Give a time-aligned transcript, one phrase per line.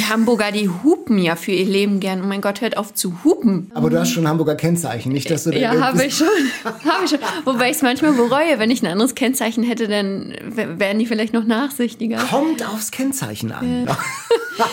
[0.00, 2.22] Die Hamburger, die hupen ja für ihr Leben gern.
[2.22, 3.70] Oh mein Gott, hört auf zu hupen.
[3.74, 6.26] Aber du hast schon Hamburger Kennzeichen, nicht, dass du Ja, habe ich schon.
[6.64, 7.18] habe ich schon.
[7.44, 8.58] Wobei ich es manchmal bereue.
[8.58, 12.16] Wenn ich ein anderes Kennzeichen hätte, dann wären die vielleicht noch nachsichtiger.
[12.30, 13.86] Kommt aufs Kennzeichen an.
[13.86, 13.98] Ja.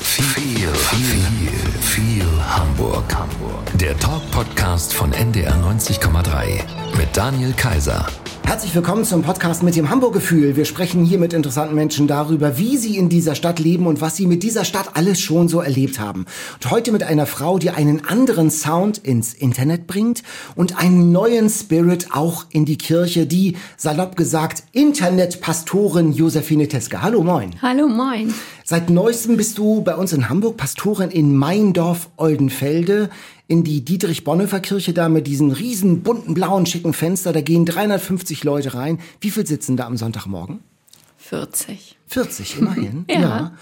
[0.00, 3.02] viel, viel, viel Hamburg.
[3.12, 3.78] Hamburg.
[3.80, 6.60] Der Talk-Podcast von NDR 90,3
[6.96, 8.06] mit Daniel Kaiser.
[8.46, 10.54] Herzlich willkommen zum Podcast mit dem Hamburg-Gefühl.
[10.54, 14.16] Wir sprechen hier mit interessanten Menschen darüber, wie sie in dieser Stadt leben und was
[14.16, 16.26] sie mit dieser Stadt alles schon so erlebt haben.
[16.54, 20.22] Und heute mit einer Frau, die einen anderen Sound ins Internet bringt
[20.54, 27.02] und einen neuen Spirit auch in die Kirche, die, salopp gesagt, Internetpastorin Josephine Teske.
[27.02, 27.50] Hallo, moin.
[27.60, 28.32] Hallo, moin.
[28.64, 33.10] Seit neuestem bist du bei uns in Hamburg Pastorin in Meindorf Oldenfelde
[33.48, 37.32] in die Dietrich-Bonhoeffer-Kirche da mit diesen riesen bunten blauen schicken Fenster.
[37.32, 38.98] Da gehen 350 Leute rein.
[39.20, 40.60] Wie viel sitzen da am Sonntagmorgen?
[41.18, 41.96] 40.
[42.08, 43.04] 40, immerhin.
[43.10, 43.20] ja.
[43.20, 43.52] ja.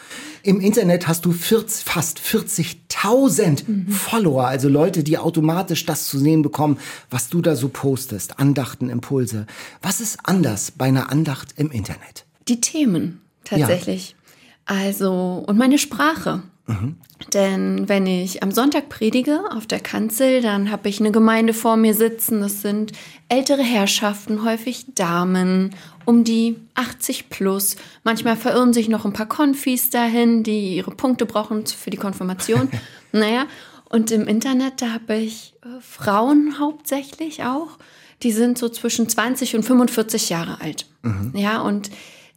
[0.42, 3.88] Im Internet hast du 40, fast 40.000 mhm.
[3.88, 8.38] Follower, also Leute, die automatisch das zu sehen bekommen, was du da so postest.
[8.38, 9.46] Andachten, Impulse.
[9.80, 12.26] Was ist anders bei einer Andacht im Internet?
[12.48, 14.10] Die Themen, tatsächlich.
[14.10, 14.76] Ja.
[14.76, 16.42] Also, und meine Sprache.
[16.66, 16.96] Mhm.
[17.32, 21.76] Denn wenn ich am Sonntag predige auf der Kanzel, dann habe ich eine Gemeinde vor
[21.76, 22.40] mir sitzen.
[22.40, 22.92] Das sind
[23.28, 27.76] ältere Herrschaften, häufig Damen, um die 80 plus.
[28.02, 32.68] Manchmal verirren sich noch ein paar Konfis dahin, die ihre Punkte brauchen für die Konfirmation.
[33.12, 33.46] naja,
[33.90, 37.78] und im Internet, da habe ich äh, Frauen hauptsächlich auch.
[38.22, 40.86] Die sind so zwischen 20 und 45 Jahre alt.
[41.02, 41.32] Mhm.
[41.34, 41.90] Ja, und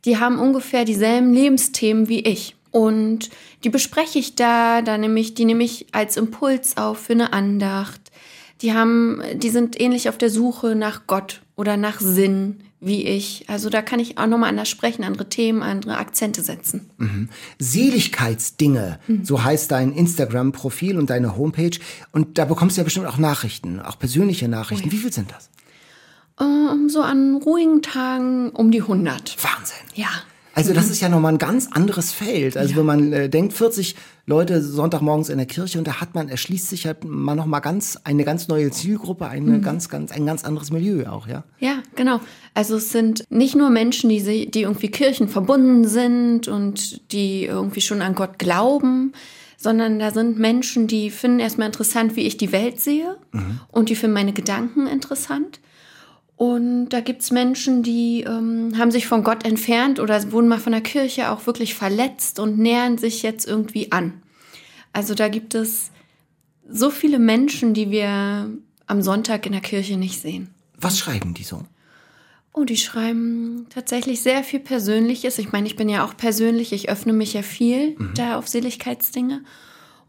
[0.06, 2.57] die haben ungefähr dieselben Lebensthemen wie ich.
[2.78, 3.32] Und
[3.64, 7.34] die bespreche ich da, da nehme ich, die nehme ich als Impuls auf für eine
[7.34, 8.12] Andacht.
[8.62, 13.46] Die haben, die sind ähnlich auf der Suche nach Gott oder nach Sinn wie ich.
[13.48, 16.92] Also da kann ich auch nochmal anders sprechen, andere Themen, andere Akzente setzen.
[17.00, 17.30] Mhm.
[17.58, 19.26] Seligkeitsdinge, mhm.
[19.26, 21.80] so heißt dein Instagram-Profil und deine Homepage.
[22.12, 24.90] Und da bekommst du ja bestimmt auch Nachrichten, auch persönliche Nachrichten.
[24.90, 24.94] Oh ja.
[24.94, 25.50] Wie viel sind das?
[26.40, 29.36] Ähm, so an ruhigen Tagen um die 100.
[29.44, 29.78] Wahnsinn.
[29.96, 30.10] Ja.
[30.58, 30.92] Also das mhm.
[30.92, 32.58] ist ja nochmal ein ganz anderes Feld.
[32.58, 32.78] Also ja.
[32.78, 33.96] wenn man äh, denkt, 40
[34.26, 38.00] Leute Sonntagmorgens in der Kirche und da hat man, erschließt sich halt mal nochmal ganz,
[38.04, 39.62] eine ganz neue Zielgruppe, eine mhm.
[39.62, 41.44] ganz, ganz, ein ganz anderes Milieu auch, ja?
[41.60, 42.22] Ja, genau.
[42.56, 47.82] Also es sind nicht nur Menschen, die, die irgendwie Kirchen verbunden sind und die irgendwie
[47.82, 49.14] schon an Gott glauben,
[49.58, 53.60] sondern da sind Menschen, die finden erstmal interessant, wie ich die Welt sehe mhm.
[53.72, 55.60] und die finden meine Gedanken interessant.
[56.38, 60.72] Und da gibt's Menschen, die ähm, haben sich von Gott entfernt oder wurden mal von
[60.72, 64.22] der Kirche auch wirklich verletzt und nähern sich jetzt irgendwie an.
[64.94, 65.90] Also da gibt es
[66.70, 68.52] so viele Menschen, die wir
[68.86, 70.54] am Sonntag in der Kirche nicht sehen.
[70.80, 71.64] Was schreiben die so?
[72.54, 75.40] Oh, die schreiben tatsächlich sehr viel Persönliches.
[75.40, 78.14] Ich meine, ich bin ja auch persönlich, ich öffne mich ja viel mhm.
[78.16, 79.42] da auf Seligkeitsdinge.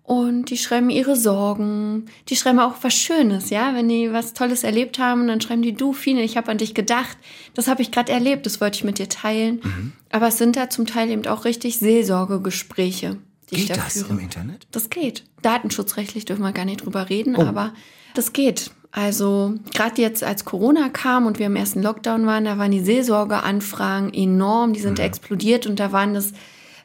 [0.09, 2.07] Und die schreiben ihre Sorgen.
[2.31, 3.75] Die schreiben auch was Schönes, ja.
[3.75, 6.73] Wenn die was Tolles erlebt haben, dann schreiben die, du, Fine, ich habe an dich
[6.73, 7.19] gedacht.
[7.53, 9.61] Das habe ich gerade erlebt, das wollte ich mit dir teilen.
[9.63, 9.93] Mhm.
[10.11, 13.19] Aber es sind da zum Teil eben auch richtig Seelsorgegespräche.
[13.51, 14.15] Die geht da das führe.
[14.15, 14.67] im Internet?
[14.73, 15.25] Das geht.
[15.43, 17.43] Datenschutzrechtlich dürfen wir gar nicht drüber reden, oh.
[17.43, 17.75] aber
[18.15, 18.71] das geht.
[18.91, 22.81] Also gerade jetzt, als Corona kam und wir im ersten Lockdown waren, da waren die
[22.81, 25.05] Seelsorgeanfragen enorm, die sind mhm.
[25.05, 26.33] explodiert und da waren das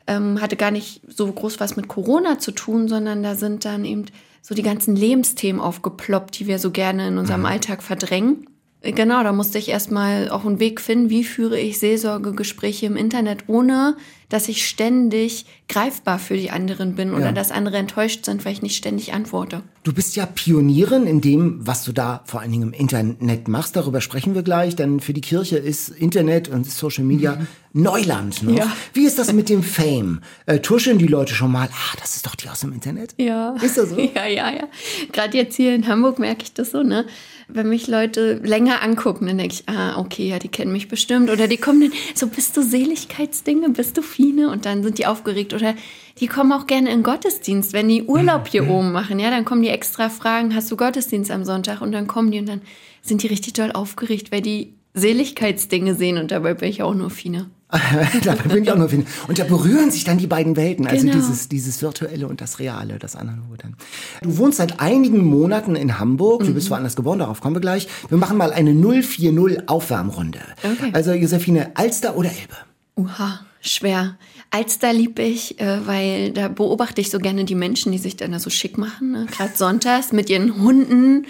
[0.07, 3.85] ähm, hatte gar nicht so groß was mit Corona zu tun, sondern da sind dann
[3.85, 4.05] eben
[4.41, 7.47] so die ganzen Lebensthemen aufgeploppt, die wir so gerne in unserem mhm.
[7.47, 8.47] Alltag verdrängen.
[8.81, 13.45] Genau, da musste ich erstmal auch einen Weg finden, wie führe ich Seelsorgegespräche im Internet,
[13.47, 13.95] ohne
[14.29, 18.61] dass ich ständig greifbar für die anderen bin oder dass andere enttäuscht sind, weil ich
[18.61, 19.63] nicht ständig antworte.
[19.83, 23.75] Du bist ja Pionierin in dem, was du da vor allen Dingen im Internet machst.
[23.75, 27.47] Darüber sprechen wir gleich, denn für die Kirche ist Internet und Social Media mhm.
[27.73, 28.43] Neuland.
[28.43, 28.57] Ne?
[28.57, 28.71] Ja.
[28.93, 30.21] Wie ist das mit dem Fame?
[30.45, 33.15] Äh, tuscheln die Leute schon mal, ah, das ist doch die aus dem Internet?
[33.17, 33.55] Ja.
[33.61, 33.97] Ist das so?
[34.15, 34.67] Ja, ja, ja.
[35.11, 37.05] Gerade jetzt hier in Hamburg merke ich das so, ne?
[37.47, 41.29] wenn mich Leute länger angucken, dann denke ich, ah, okay, ja, die kennen mich bestimmt.
[41.29, 44.49] Oder die kommen dann, so bist du Seligkeitsdinge, bist du Fine?
[44.49, 45.53] Und dann sind die aufgeregt.
[45.53, 45.75] Oder
[46.19, 49.19] die kommen auch gerne in Gottesdienst, wenn die Urlaub hier oben machen.
[49.19, 51.81] Ja, dann kommen die extra fragen, hast du Gottesdienst am Sonntag?
[51.81, 52.61] Und dann kommen die und dann
[53.01, 56.17] sind die richtig doll aufgeregt, weil die Seligkeitsdinge sehen.
[56.17, 57.47] Und dabei bin ich auch nur Fine.
[58.23, 59.07] Dabei bin ich auch nur finden.
[59.27, 61.17] Und da berühren sich dann die beiden Welten, also genau.
[61.17, 63.75] dieses, dieses Virtuelle und das Reale, das Analoge dann.
[64.21, 66.47] Du wohnst seit einigen Monaten in Hamburg, mhm.
[66.47, 66.75] du bist mhm.
[66.75, 67.87] woanders geboren, darauf kommen wir gleich.
[68.09, 70.39] Wir machen mal eine 040 Aufwärmrunde.
[70.63, 70.91] Okay.
[70.93, 72.55] Also Josephine, Alster oder Elbe?
[72.95, 74.17] Uha, schwer.
[74.51, 78.31] Alster liebe ich, äh, weil da beobachte ich so gerne die Menschen, die sich dann
[78.31, 79.25] da so schick machen, ne?
[79.31, 81.25] gerade sonntags mit ihren Hunden.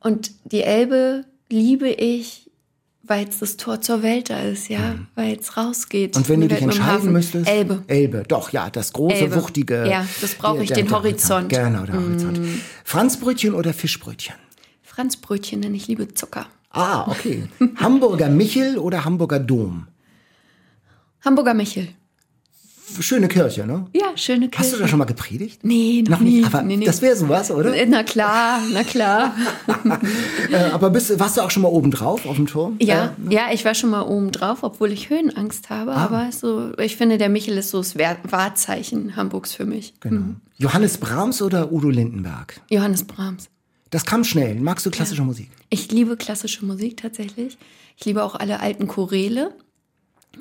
[0.00, 2.50] Und die Elbe liebe ich,
[3.02, 5.06] weil es das Tor zur Welt da ist, ja, mhm.
[5.14, 6.16] weil es rausgeht.
[6.16, 7.48] Und wenn du dich entscheiden müsstest?
[7.48, 7.82] Elbe.
[7.86, 9.36] Elbe, doch, ja, das große, Elbe.
[9.36, 9.88] wuchtige.
[9.88, 11.48] Ja, das brauche ich, der, den der Horizont.
[11.48, 12.38] Genau, der Horizont.
[12.38, 12.60] Mm.
[12.84, 14.34] Franzbrötchen oder Fischbrötchen?
[14.82, 16.46] Franzbrötchen, denn ich liebe Zucker.
[16.70, 17.48] Ah, okay.
[17.76, 19.86] Hamburger Michel oder Hamburger Dom?
[21.24, 21.88] Hamburger Michel
[23.00, 23.86] schöne Kirche, ne?
[23.92, 24.58] Ja, schöne Kirche.
[24.58, 25.64] Hast du da schon mal gepredigt?
[25.64, 26.44] Nee, noch, noch nie.
[26.44, 26.84] Aber nee, nee.
[26.84, 27.74] das wäre sowas, oder?
[27.86, 29.34] Na klar, na klar.
[30.50, 32.76] äh, aber bist, warst du auch schon mal oben drauf auf dem Turm?
[32.80, 35.92] Ja, äh, ja, ich war schon mal oben drauf, obwohl ich Höhenangst habe.
[35.92, 36.04] Ah.
[36.04, 39.94] Aber so, ich finde, der Michel ist so das Wahrzeichen Hamburgs für mich.
[40.00, 40.20] Genau.
[40.20, 40.36] Mhm.
[40.56, 42.60] Johannes Brahms oder Udo Lindenberg?
[42.70, 43.48] Johannes Brahms.
[43.90, 44.56] Das kam schnell.
[44.56, 45.26] Magst du klassische ja.
[45.26, 45.50] Musik?
[45.70, 47.56] Ich liebe klassische Musik tatsächlich.
[47.96, 49.54] Ich liebe auch alle alten Choräle.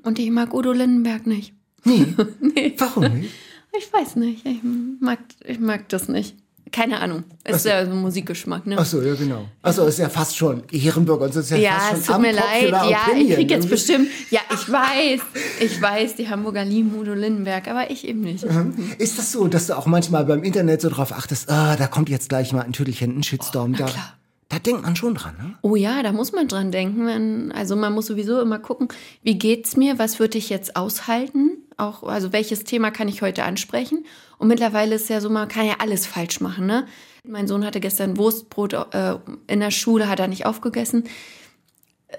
[0.04, 1.54] Und ich mag Udo Lindenberg nicht.
[1.84, 2.08] Nee.
[2.40, 2.74] nee.
[2.78, 3.34] Warum nicht?
[3.78, 4.46] Ich weiß nicht.
[4.46, 4.62] Ich
[5.00, 6.36] mag, ich mag das nicht.
[6.72, 7.24] Keine Ahnung.
[7.46, 7.70] Ist so.
[7.70, 8.76] ja so ein Musikgeschmack, ne?
[8.78, 9.48] Ach so, ja, genau.
[9.62, 11.26] Achso, ist ja fast schon Ehrenbürger.
[11.26, 12.70] Und ist ja, ja fast es tut mir leid.
[12.70, 14.10] Ja, ich krieg jetzt bestimmt.
[14.32, 15.22] Ja, ich weiß.
[15.62, 18.46] Ich weiß, die Hamburger lieben Udo Lindenberg, aber ich eben nicht.
[18.46, 18.74] Mhm.
[18.98, 22.10] Ist das so, dass du auch manchmal beim Internet so drauf achtest, ah, da kommt
[22.10, 23.74] jetzt gleich mal ein Tüdelchen, ein Shitstorm.
[23.74, 24.17] Oh, da, klar.
[24.50, 25.58] Da denkt man schon dran, ne?
[25.62, 27.52] Oh ja, da muss man dran denken.
[27.52, 28.88] Also man muss sowieso immer gucken,
[29.22, 31.58] wie geht's mir, was würde ich jetzt aushalten?
[31.76, 34.06] Auch, also welches Thema kann ich heute ansprechen?
[34.38, 36.88] Und mittlerweile ist ja so, man kann ja alles falsch machen, ne?
[37.24, 39.16] Mein Sohn hatte gestern Wurstbrot äh,
[39.48, 41.04] in der Schule, hat er nicht aufgegessen.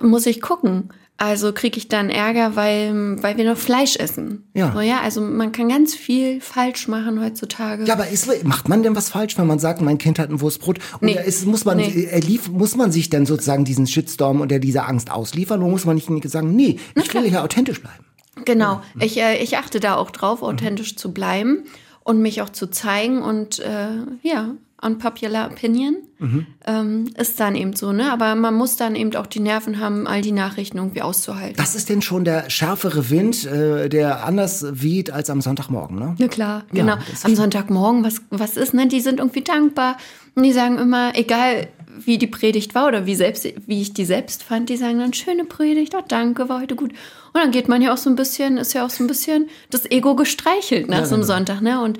[0.01, 0.91] Muss ich gucken.
[1.21, 4.49] Also kriege ich dann Ärger, weil, weil wir noch Fleisch essen.
[4.55, 4.73] Ja.
[4.73, 5.01] So, ja.
[5.01, 7.85] Also man kann ganz viel falsch machen heutzutage.
[7.85, 10.41] Ja, aber ist, macht man denn was falsch, wenn man sagt, mein Kind hat ein
[10.41, 10.79] Wurstbrot?
[11.01, 11.19] Oder nee.
[11.27, 12.21] ist, muss, man, nee.
[12.21, 15.61] lief, muss man sich denn sozusagen diesen Shitstorm oder dieser Angst ausliefern?
[15.61, 18.05] Oder muss man nicht sagen, nee, ich will ja authentisch bleiben?
[18.45, 18.81] Genau.
[19.01, 20.99] Ich, äh, ich achte da auch drauf, authentisch mhm.
[20.99, 21.65] zu bleiben
[22.05, 23.89] und mich auch zu zeigen und äh,
[24.23, 26.47] ja, unpopular opinion mhm.
[26.67, 28.13] ähm, ist dann eben so, ne?
[28.13, 31.57] Aber man muss dann eben auch die Nerven haben, all die Nachrichten irgendwie auszuhalten.
[31.57, 36.15] Das ist denn schon der schärfere Wind, äh, der anders weht als am Sonntagmorgen, ne?
[36.19, 36.99] Ja klar, ja, genau.
[37.23, 38.87] Am Sonntagmorgen, was, was ist, ne?
[38.87, 39.97] Die sind irgendwie dankbar
[40.35, 41.69] und die sagen immer, egal
[42.05, 45.13] wie die Predigt war oder wie, selbst, wie ich die selbst fand, die sagen dann,
[45.13, 46.93] schöne Predigt, oh danke, war heute gut.
[46.93, 49.49] Und dann geht man ja auch so ein bisschen, ist ja auch so ein bisschen
[49.71, 51.35] das Ego gestreichelt nach ja, so einem genau.
[51.35, 51.83] Sonntag, ne?
[51.83, 51.99] Und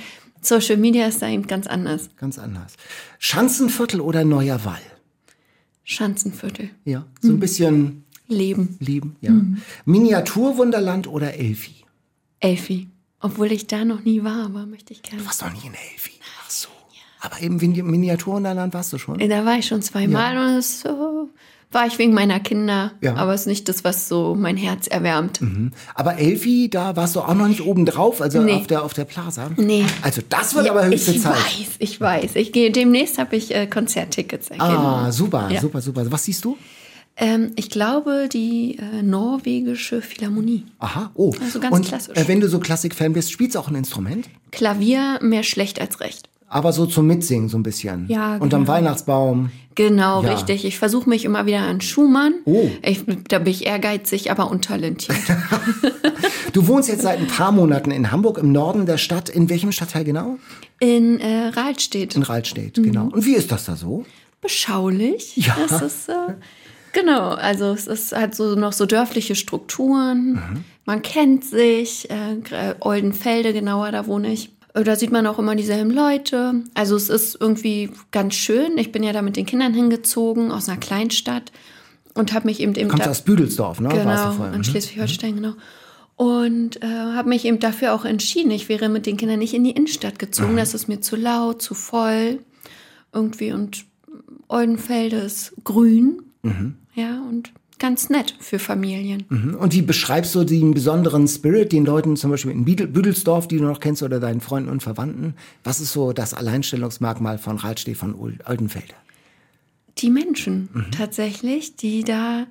[0.49, 2.09] Social Media ist da eben ganz anders.
[2.17, 2.75] Ganz anders.
[3.19, 4.81] Schanzenviertel oder Neuer Wall?
[5.85, 6.71] Schanzenviertel.
[6.85, 7.41] Ja, so ein mhm.
[7.41, 8.77] bisschen Leben.
[8.81, 9.31] Leben, ja.
[9.31, 9.63] Mhm.
[9.85, 11.85] Miniaturwunderland oder Elfi?
[12.41, 12.89] Elfi.
[13.21, 15.23] Obwohl ich da noch nie war, aber möchte ich gerne.
[15.23, 16.13] Du warst noch nie in Elfi.
[16.45, 16.69] Ach so.
[17.21, 19.19] Aber eben Miniaturwunderland warst du schon?
[19.19, 20.47] Da war ich schon zweimal ja.
[20.47, 21.29] und es so
[21.71, 22.93] war ich wegen meiner Kinder.
[23.01, 23.17] Ja.
[23.17, 25.41] Aber es ist nicht das, was so mein Herz erwärmt.
[25.41, 25.73] Mhm.
[25.95, 28.55] Aber Elfi, da warst du auch noch nicht oben drauf, also nee.
[28.55, 29.51] auf, der, auf der Plaza.
[29.57, 29.85] Nee.
[30.03, 31.37] Also das wird ja, aber höchste ich Zeit.
[31.37, 32.37] Ich weiß, ich weiß.
[32.37, 34.51] Ich gehe demnächst habe ich äh, Konzerttickets.
[34.59, 35.61] Ah, super, ja.
[35.61, 36.11] super, super.
[36.11, 36.57] Was siehst du?
[37.21, 40.67] Ähm, ich glaube, die äh, norwegische Philharmonie.
[40.79, 41.35] Aha, oh.
[41.43, 42.17] Also ganz Und, klassisch.
[42.17, 44.29] Äh, wenn du so Klassik-Fan bist, spielst du auch ein Instrument?
[44.53, 48.07] Klavier mehr schlecht als recht aber so zum Mitsingen so ein bisschen.
[48.09, 48.45] Ja, genau.
[48.45, 49.51] Unterm Weihnachtsbaum.
[49.75, 50.33] Genau, ja.
[50.33, 50.65] richtig.
[50.65, 52.35] Ich versuche mich immer wieder an Schumann.
[52.47, 52.69] Oh.
[52.83, 55.19] Ich, da bin ich ehrgeizig, aber untalentiert.
[56.53, 59.29] du wohnst jetzt seit ein paar Monaten in Hamburg, im Norden der Stadt.
[59.29, 60.39] In welchem Stadtteil genau?
[60.81, 62.17] In äh, Rahlstedt.
[62.17, 62.83] In Rahlstedt, mhm.
[62.83, 63.05] genau.
[63.05, 64.05] Und wie ist das da so?
[64.41, 65.37] Beschaulich.
[65.37, 65.57] Ja.
[65.69, 66.35] Das ist, äh,
[66.93, 70.33] genau, also es ist halt so noch so dörfliche Strukturen.
[70.33, 70.65] Mhm.
[70.87, 72.09] Man kennt sich.
[72.11, 74.51] Äh, Oldenfelde genauer, da wohne ich.
[74.85, 76.63] Da sieht man auch immer dieselben Leute.
[76.75, 78.79] Also es ist irgendwie ganz schön.
[78.79, 81.53] Ich bin ja da mit den Kindern hingezogen aus einer Kleinstadt
[82.15, 83.89] und habe mich eben eben Kommst aus Büdelsdorf, ne?
[83.89, 84.65] Genau, in mhm.
[84.65, 85.37] Schleswig-Holstein, mhm.
[85.37, 85.55] genau.
[86.17, 88.51] Und äh, habe mich eben dafür auch entschieden.
[88.51, 90.53] Ich wäre mit den Kindern nicht in die Innenstadt gezogen.
[90.53, 90.57] Mhm.
[90.57, 92.41] Das ist mir zu laut, zu voll
[93.13, 93.53] irgendwie.
[93.53, 93.85] Und
[94.49, 96.23] Oldenfelde ist grün.
[96.43, 96.75] Mhm.
[96.95, 99.25] Ja, und ganz nett für Familien.
[99.29, 99.55] Mhm.
[99.55, 103.65] Und wie beschreibst du den besonderen Spirit den Leuten zum Beispiel in Büdelsdorf, die du
[103.65, 105.35] noch kennst, oder deinen Freunden und Verwandten?
[105.65, 108.95] Was ist so das Alleinstellungsmerkmal von Rahlstedt von Oldenfeld?
[109.99, 110.91] Die Menschen mhm.
[110.91, 112.47] tatsächlich, die da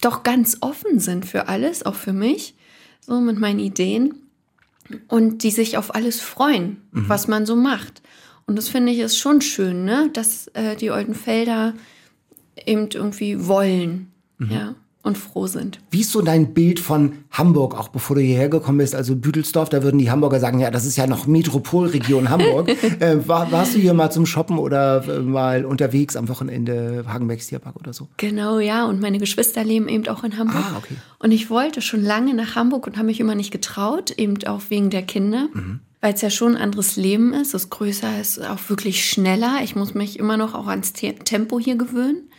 [0.00, 2.54] doch ganz offen sind für alles, auch für mich,
[3.00, 4.14] so mit meinen Ideen
[5.08, 7.08] und die sich auf alles freuen, mhm.
[7.08, 8.02] was man so macht.
[8.46, 10.10] Und das finde ich ist schon schön, ne?
[10.12, 11.74] dass äh, die Oldenfelder
[12.64, 14.50] eben irgendwie wollen mhm.
[14.50, 15.80] ja, und froh sind.
[15.90, 18.94] Wie ist so dein Bild von Hamburg, auch bevor du hierher gekommen bist?
[18.94, 22.68] Also Büdelsdorf, da würden die Hamburger sagen, ja, das ist ja noch Metropolregion Hamburg.
[23.00, 27.46] äh, war, warst du hier mal zum Shoppen oder äh, mal unterwegs am Wochenende Hagenbecks
[27.46, 28.08] Tierpark oder so?
[28.18, 28.84] Genau, ja.
[28.86, 30.64] Und meine Geschwister leben eben auch in Hamburg.
[30.72, 30.96] Ah, okay.
[31.18, 34.62] Und ich wollte schon lange nach Hamburg und habe mich immer nicht getraut, eben auch
[34.68, 35.48] wegen der Kinder.
[35.54, 39.58] Mhm weil es ja schon ein anderes Leben ist, es größer ist, auch wirklich schneller.
[39.64, 42.30] Ich muss mich immer noch auch ans Tempo hier gewöhnen.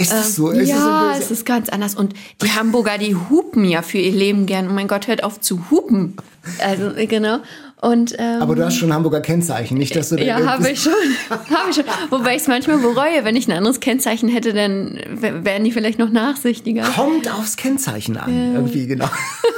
[0.00, 0.50] Ist das so?
[0.50, 1.22] Ist ja, böse?
[1.22, 1.94] es ist ganz anders.
[1.94, 4.68] Und die Hamburger, die hupen ja für ihr Leben gern.
[4.68, 6.16] Oh mein Gott, hört auf zu hupen.
[6.58, 7.40] Also, genau.
[7.82, 10.82] Und, ähm, Aber du hast schon Hamburger Kennzeichen, nicht, dass du da ja, habe ich
[10.82, 10.92] schon.
[11.30, 11.84] habe ich schon.
[12.10, 15.98] Wobei ich es manchmal bereue, wenn ich ein anderes Kennzeichen hätte, dann wären die vielleicht
[15.98, 16.82] noch nachsichtiger.
[16.82, 19.08] Kommt aufs Kennzeichen an, irgendwie, genau.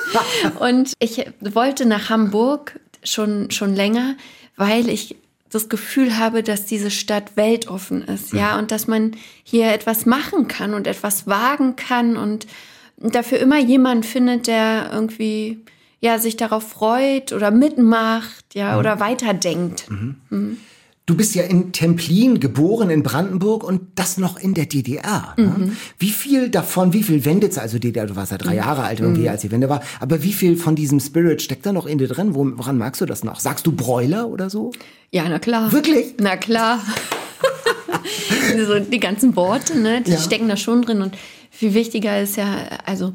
[0.61, 4.17] Und ich wollte nach Hamburg schon, schon länger,
[4.57, 5.17] weil ich
[5.53, 9.13] das Gefühl habe, dass diese Stadt weltoffen ist, ja, und dass man
[9.45, 12.47] hier etwas machen kann und etwas wagen kann und
[12.97, 15.61] dafür immer jemand findet, der irgendwie
[16.01, 19.87] ja sich darauf freut oder mitmacht, ja, oder weiterdenkt.
[21.05, 25.35] Du bist ja in Templin geboren, in Brandenburg und das noch in der DDR.
[25.37, 25.47] Ne?
[25.47, 25.77] Mhm.
[25.99, 29.23] Wie viel davon, wie viel Wendezeit, also DDR, du warst ja drei Jahre alt irgendwie,
[29.23, 29.29] Mhm.
[29.29, 32.07] als die Wende war, aber wie viel von diesem Spirit steckt da noch in dir
[32.07, 32.37] drin?
[32.37, 33.41] Wo, woran magst du das noch?
[33.41, 34.71] Sagst du Bräuler oder so?
[35.11, 35.73] Ja, na klar.
[35.73, 36.15] Wirklich?
[36.21, 36.81] Na klar.
[38.67, 40.19] so die ganzen Worte, ne, die Ja.
[40.19, 41.03] stecken da schon drin.
[41.03, 41.17] Und
[41.51, 42.47] viel wichtiger ist ja,
[42.87, 43.13] also,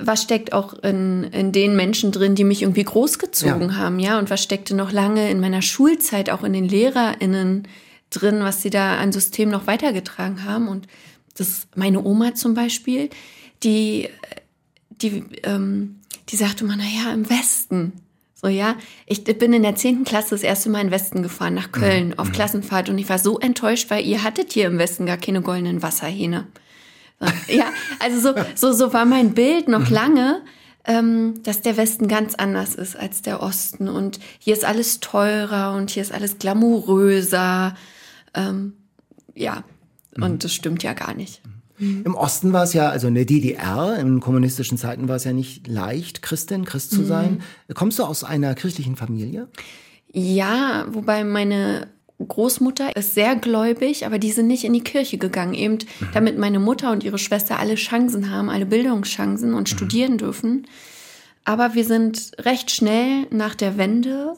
[0.00, 3.76] was steckt auch in, in den Menschen drin, die mich irgendwie großgezogen Ja.
[3.76, 4.18] haben, ja?
[4.18, 7.68] Und was steckte noch lange in meiner Schulzeit auch in den LehrerInnen
[8.10, 10.68] drin, was sie da an System noch weitergetragen haben.
[10.68, 10.86] Und
[11.36, 13.10] das, meine Oma zum Beispiel,
[13.62, 14.08] die,
[14.90, 15.96] die, ähm,
[16.28, 17.92] die sagte immer, naja, im Westen.
[18.34, 18.76] So, ja.
[19.06, 20.04] Ich bin in der 10.
[20.04, 22.88] Klasse das erste Mal in den Westen gefahren, nach Köln, auf Klassenfahrt.
[22.88, 26.46] Und ich war so enttäuscht, weil ihr hattet hier im Westen gar keine goldenen Wasserhähne.
[27.48, 30.42] Ja, also so, so, so war mein Bild noch lange,
[30.84, 33.88] ähm, dass der Westen ganz anders ist als der Osten.
[33.88, 37.74] Und hier ist alles teurer und hier ist alles glamouröser.
[38.34, 38.74] Ähm,
[39.34, 39.64] ja,
[40.20, 41.40] und das stimmt ja gar nicht.
[41.78, 45.34] Im Osten war es ja, also in der DDR, in kommunistischen Zeiten war es ja
[45.34, 46.96] nicht leicht, Christin, Christ Mhm.
[46.96, 47.42] zu sein.
[47.74, 49.48] Kommst du aus einer christlichen Familie?
[50.10, 55.52] Ja, wobei meine Großmutter ist sehr gläubig, aber die sind nicht in die Kirche gegangen,
[55.52, 55.78] eben
[56.14, 60.66] damit meine Mutter und ihre Schwester alle Chancen haben, alle Bildungschancen und studieren dürfen.
[61.44, 64.34] Aber wir sind recht schnell nach der Wende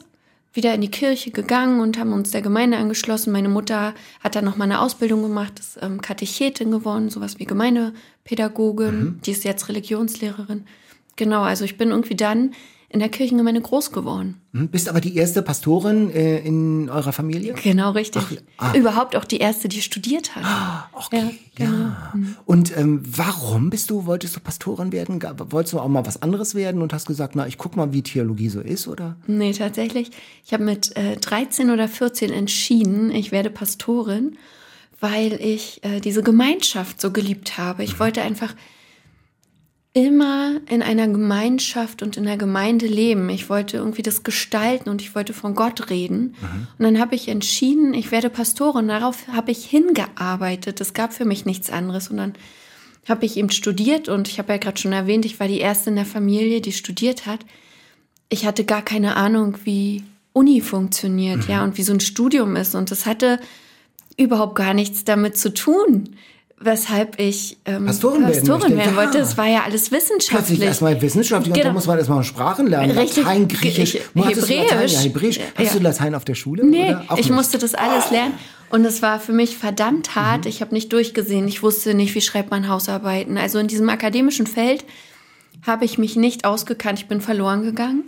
[0.53, 3.31] wieder in die Kirche gegangen und haben uns der Gemeinde angeschlossen.
[3.31, 7.45] Meine Mutter hat dann noch mal eine Ausbildung gemacht, ist ähm, Katechetin geworden, sowas wie
[7.45, 9.21] Gemeindepädagogin.
[9.25, 10.65] Die ist jetzt Religionslehrerin.
[11.15, 12.53] Genau, also ich bin irgendwie dann
[12.91, 14.41] in der Kirchengemeinde groß geworden.
[14.53, 17.53] Hm, Bist aber die erste Pastorin äh, in eurer Familie?
[17.53, 18.23] Genau, richtig.
[18.57, 18.73] ah.
[18.75, 20.43] Überhaupt auch die erste, die studiert hat.
[20.93, 22.11] Okay, Ja, ja.
[22.13, 22.27] genau.
[22.45, 25.21] Und ähm, warum bist du, wolltest du Pastorin werden?
[25.51, 28.01] Wolltest du auch mal was anderes werden und hast gesagt, na, ich guck mal, wie
[28.01, 29.17] Theologie so ist, oder?
[29.27, 30.09] Nee, tatsächlich.
[30.43, 34.35] Ich habe mit äh, 13 oder 14 entschieden, ich werde Pastorin,
[34.99, 37.83] weil ich äh, diese Gemeinschaft so geliebt habe.
[37.83, 38.55] Ich wollte einfach
[39.93, 43.29] immer in einer Gemeinschaft und in der Gemeinde leben.
[43.29, 46.35] Ich wollte irgendwie das gestalten und ich wollte von Gott reden.
[46.77, 48.87] Und dann habe ich entschieden, ich werde Pastorin.
[48.87, 50.79] Darauf habe ich hingearbeitet.
[50.79, 52.09] Es gab für mich nichts anderes.
[52.09, 52.33] Und dann
[53.07, 55.89] habe ich eben studiert und ich habe ja gerade schon erwähnt, ich war die erste
[55.89, 57.39] in der Familie, die studiert hat.
[58.29, 60.03] Ich hatte gar keine Ahnung, wie
[60.33, 62.75] Uni funktioniert, ja, und wie so ein Studium ist.
[62.75, 63.39] Und das hatte
[64.17, 66.15] überhaupt gar nichts damit zu tun,
[66.61, 68.77] weshalb ich ähm, Pastorin werden Pastorin möchte.
[68.77, 69.17] werden wollte.
[69.19, 70.61] Es war ja alles Plötzlich wissenschaftlich.
[70.61, 71.65] erstmal wissenschaftlich und Genau.
[71.67, 72.91] dann muss man erstmal Sprachen lernen.
[72.97, 73.23] Richtig.
[73.23, 73.93] Latein, Griechisch.
[73.93, 74.57] Ge- du Latein?
[74.67, 74.93] Hebräisch.
[74.93, 75.39] Ja, Hebräisch.
[75.55, 75.77] Hast Ja.
[75.77, 76.65] du Latein auf der Schule?
[76.65, 77.31] Nee, ich nicht?
[77.31, 78.33] musste das alles lernen.
[78.71, 80.45] Und es war für mich verdammt hart.
[80.45, 81.47] Ich habe nicht durchgesehen.
[81.47, 83.37] Ich wusste nicht, wie schreibt man Hausarbeiten.
[83.37, 84.85] Also in diesem akademischen Feld
[85.65, 86.99] habe ich mich nicht ausgekannt.
[86.99, 88.03] Ich bin verloren gegangen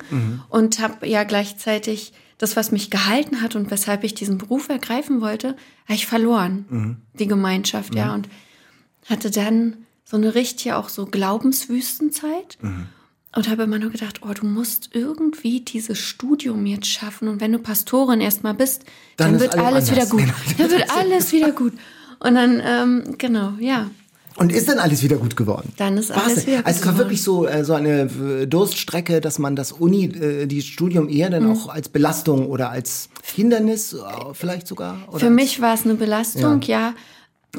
[0.49, 5.21] und habe ja gleichzeitig das, was mich gehalten hat und weshalb ich diesen Beruf ergreifen
[5.21, 5.49] wollte,
[5.85, 6.97] habe ich verloren.
[7.13, 8.13] Die Gemeinschaft, ja.
[8.15, 8.29] Und
[9.07, 12.57] hatte dann so eine richtige auch so Glaubenswüstenzeit
[13.35, 17.51] und habe immer nur gedacht, oh, du musst irgendwie dieses Studium jetzt schaffen und wenn
[17.51, 18.85] du Pastorin erstmal bist,
[19.17, 20.21] Dann dann, wird alles alles wieder gut.
[20.57, 20.57] Genau.
[20.57, 21.73] Dann wird alles wieder gut.
[22.19, 23.89] Und dann, ähm, genau, ja.
[24.41, 25.71] Und ist dann alles wieder gut geworden?
[25.77, 26.47] Dann ist War's alles denn?
[26.47, 28.01] wieder gut Also es war wirklich so, äh, so eine
[28.41, 31.51] äh, Durststrecke, dass man das Uni, äh, die Studium eher dann Mhm.
[31.51, 33.97] auch als Belastung oder als Hindernis äh,
[34.33, 34.97] vielleicht sogar?
[35.09, 36.93] Oder Für mich war es eine Belastung, ja.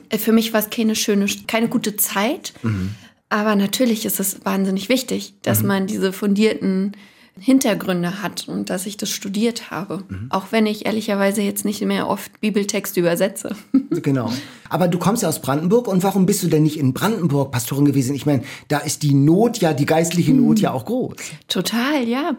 [0.08, 2.52] Äh, Für mich war es keine schöne, keine gute Zeit.
[2.62, 2.94] Mhm.
[3.28, 6.92] Aber natürlich ist es wahnsinnig wichtig, dass man diese fundierten
[7.38, 10.04] Hintergründe hat und dass ich das studiert habe.
[10.08, 10.26] Mhm.
[10.30, 13.56] Auch wenn ich ehrlicherweise jetzt nicht mehr oft Bibeltexte übersetze.
[14.02, 14.32] Genau.
[14.70, 17.84] Aber du kommst ja aus Brandenburg und warum bist du denn nicht in Brandenburg Pastorin
[17.84, 18.14] gewesen?
[18.14, 21.14] Ich meine, da ist die Not ja, die geistliche Not ja auch groß.
[21.46, 22.36] Total, ja.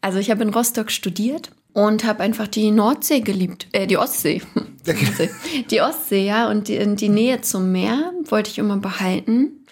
[0.00, 4.40] Also ich habe in Rostock studiert und habe einfach die Nordsee geliebt, äh, die Ostsee.
[4.88, 5.28] Ostsee.
[5.70, 9.65] Die Ostsee, ja, und die, die Nähe zum Meer wollte ich immer behalten.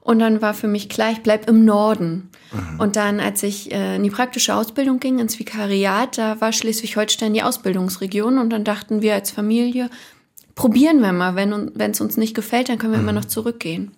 [0.00, 2.30] Und dann war für mich klar, ich bleib im Norden.
[2.78, 7.34] Und dann, als ich äh, in die praktische Ausbildung ging, ins Vikariat, da war Schleswig-Holstein
[7.34, 8.38] die Ausbildungsregion.
[8.38, 9.90] Und dann dachten wir als Familie,
[10.54, 11.36] probieren wir mal.
[11.36, 13.08] Wenn es uns nicht gefällt, dann können wir mhm.
[13.08, 13.92] immer noch zurückgehen.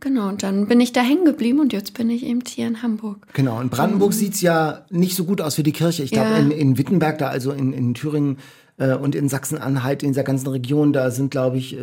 [0.00, 2.82] Genau, und dann bin ich da hängen geblieben und jetzt bin ich eben hier in
[2.82, 3.26] Hamburg.
[3.32, 4.28] Genau, in Brandenburg mhm.
[4.28, 6.04] es ja nicht so gut aus für die Kirche.
[6.04, 6.36] Ich glaube, ja.
[6.36, 8.38] in, in Wittenberg, da also in, in Thüringen
[8.78, 11.78] und in Sachsen-Anhalt, in dieser ganzen Region, da sind, glaube ich, äh,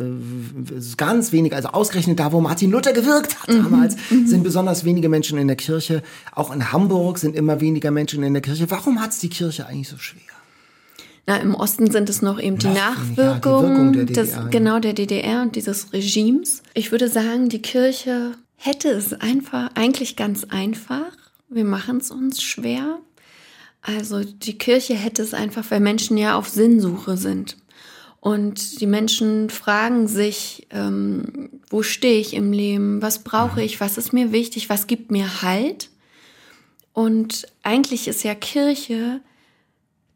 [0.96, 3.64] ganz wenig, also ausgerechnet da, wo Martin Luther gewirkt hat mhm.
[3.64, 4.26] damals, mhm.
[4.26, 6.02] sind besonders wenige Menschen in der Kirche.
[6.32, 8.70] Auch in Hamburg sind immer weniger Menschen in der Kirche.
[8.70, 10.22] Warum hat es die Kirche eigentlich so schwer?
[11.26, 15.56] Na, Im Osten sind es noch eben die Nachwirkungen ja, des, genau der DDR und
[15.56, 16.62] dieses Regimes.
[16.72, 21.12] Ich würde sagen, die Kirche hätte es einfach, eigentlich ganz einfach.
[21.48, 23.00] Wir machen es uns schwer.
[23.86, 27.56] Also die Kirche hätte es einfach, weil Menschen ja auf Sinnsuche sind.
[28.18, 33.00] Und die Menschen fragen sich, ähm, wo stehe ich im Leben?
[33.00, 33.80] Was brauche ich?
[33.80, 34.68] Was ist mir wichtig?
[34.68, 35.90] Was gibt mir Halt?
[36.92, 39.20] Und eigentlich ist ja Kirche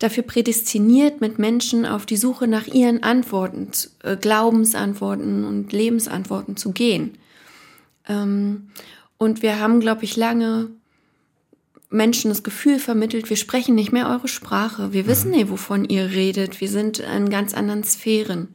[0.01, 3.71] dafür prädestiniert, mit Menschen auf die Suche nach ihren Antworten,
[4.03, 7.19] äh, Glaubensantworten und Lebensantworten zu gehen.
[8.09, 8.71] Ähm,
[9.19, 10.71] und wir haben, glaube ich, lange
[11.91, 15.37] Menschen das Gefühl vermittelt, wir sprechen nicht mehr eure Sprache, wir wissen mhm.
[15.37, 18.55] nicht, wovon ihr redet, wir sind in ganz anderen Sphären.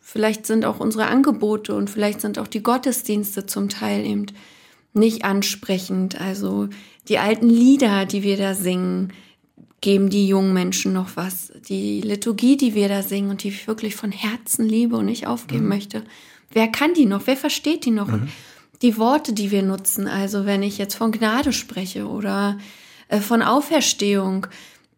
[0.00, 4.26] Vielleicht sind auch unsere Angebote und vielleicht sind auch die Gottesdienste zum Teil eben
[4.94, 6.20] nicht ansprechend.
[6.20, 6.68] Also
[7.08, 9.12] die alten Lieder, die wir da singen,
[9.80, 11.52] geben die jungen Menschen noch was.
[11.68, 15.26] Die Liturgie, die wir da singen und die ich wirklich von Herzen liebe und nicht
[15.26, 15.68] aufgeben mhm.
[15.68, 16.04] möchte.
[16.50, 17.26] Wer kann die noch?
[17.26, 18.08] Wer versteht die noch?
[18.08, 18.28] Mhm.
[18.82, 22.58] Die Worte, die wir nutzen, also wenn ich jetzt von Gnade spreche oder
[23.08, 24.46] äh, von Auferstehung,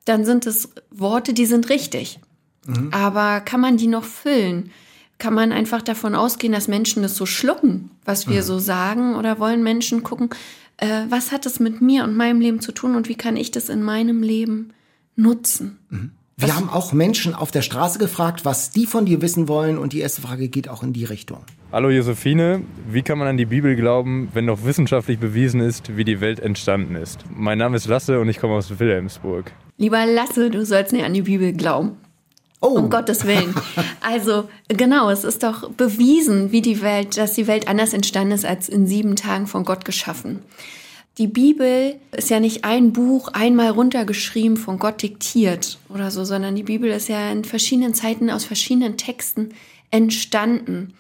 [0.05, 2.19] dann sind es Worte, die sind richtig.
[2.67, 2.93] Mhm.
[2.93, 4.71] Aber kann man die noch füllen?
[5.19, 8.47] Kann man einfach davon ausgehen, dass Menschen das so schlucken, was wir mhm.
[8.47, 9.17] so sagen?
[9.17, 10.31] Oder wollen Menschen gucken,
[10.79, 13.51] äh, was hat es mit mir und meinem Leben zu tun und wie kann ich
[13.51, 14.73] das in meinem Leben
[15.17, 15.79] nutzen?
[15.91, 16.13] Mhm.
[16.40, 16.56] Wir was?
[16.56, 20.00] haben auch Menschen auf der Straße gefragt, was die von dir wissen wollen und die
[20.00, 21.40] erste Frage geht auch in die Richtung.
[21.70, 26.04] Hallo Josephine, wie kann man an die Bibel glauben, wenn doch wissenschaftlich bewiesen ist, wie
[26.04, 27.25] die Welt entstanden ist?
[27.30, 29.52] Mein Name ist Lasse und ich komme aus Wilhelmsburg.
[29.76, 31.99] Lieber Lasse, du sollst nicht an die Bibel glauben.
[32.62, 32.68] Oh.
[32.68, 33.54] Um Gottes Willen.
[34.00, 38.46] Also genau, es ist doch bewiesen, wie die Welt, dass die Welt anders entstanden ist
[38.46, 40.40] als in sieben Tagen von Gott geschaffen.
[41.20, 46.56] Die Bibel ist ja nicht ein Buch einmal runtergeschrieben, von Gott diktiert oder so, sondern
[46.56, 49.50] die Bibel ist ja in verschiedenen Zeiten aus verschiedenen Texten
[49.90, 50.94] entstanden.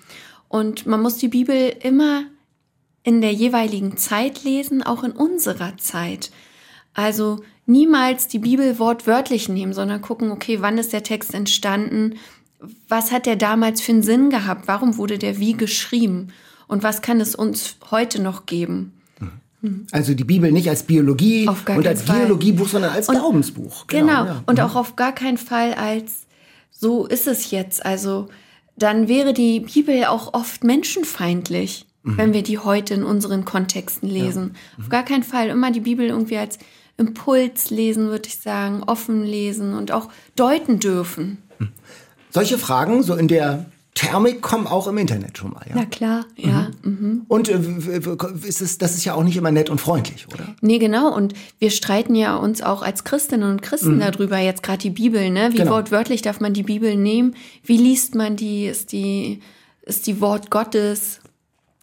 [0.50, 2.24] Und man muss die Bibel immer
[3.02, 6.30] in der jeweiligen Zeit lesen, auch in unserer Zeit.
[6.92, 12.18] Also niemals die Bibel wortwörtlich nehmen, sondern gucken, okay, wann ist der Text entstanden?
[12.88, 14.68] Was hat der damals für einen Sinn gehabt?
[14.68, 16.28] Warum wurde der wie geschrieben?
[16.68, 18.99] Und was kann es uns heute noch geben?
[19.62, 19.86] Mhm.
[19.92, 22.20] Also die Bibel nicht als Biologie und als Fall.
[22.20, 23.86] Biologiebuch, sondern als und, Glaubensbuch.
[23.86, 24.42] Genau, genau ja.
[24.46, 24.64] und mhm.
[24.64, 26.26] auch auf gar keinen Fall als
[26.70, 27.84] so ist es jetzt.
[27.84, 28.28] Also
[28.76, 32.16] dann wäre die Bibel auch oft menschenfeindlich, mhm.
[32.16, 34.42] wenn wir die heute in unseren Kontexten lesen.
[34.42, 34.48] Ja.
[34.48, 34.82] Mhm.
[34.84, 36.58] Auf gar keinen Fall immer die Bibel irgendwie als
[36.96, 41.38] Impuls lesen, würde ich sagen, offen lesen und auch deuten dürfen.
[42.30, 43.66] Solche Fragen, so in der
[44.00, 45.62] Thermik kommen auch im Internet schon mal.
[45.68, 45.74] Ja?
[45.74, 46.70] Na klar, ja.
[46.82, 46.90] Mhm.
[46.90, 47.22] Mhm.
[47.28, 47.60] Und äh,
[48.46, 50.54] ist es, das ist ja auch nicht immer nett und freundlich, oder?
[50.62, 51.14] Nee, genau.
[51.14, 54.00] Und wir streiten ja uns auch als Christinnen und Christen mhm.
[54.00, 55.50] darüber, jetzt gerade die Bibel, ne?
[55.52, 55.72] Wie genau.
[55.72, 57.34] wortwörtlich darf man die Bibel nehmen?
[57.62, 58.64] Wie liest man die?
[58.68, 59.40] Ist die,
[59.82, 61.20] ist die Wort Gottes?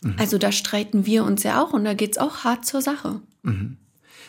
[0.02, 0.16] Mhm.
[0.18, 3.22] Also da streiten wir uns ja auch und da geht's auch hart zur Sache.
[3.44, 3.78] Mhm.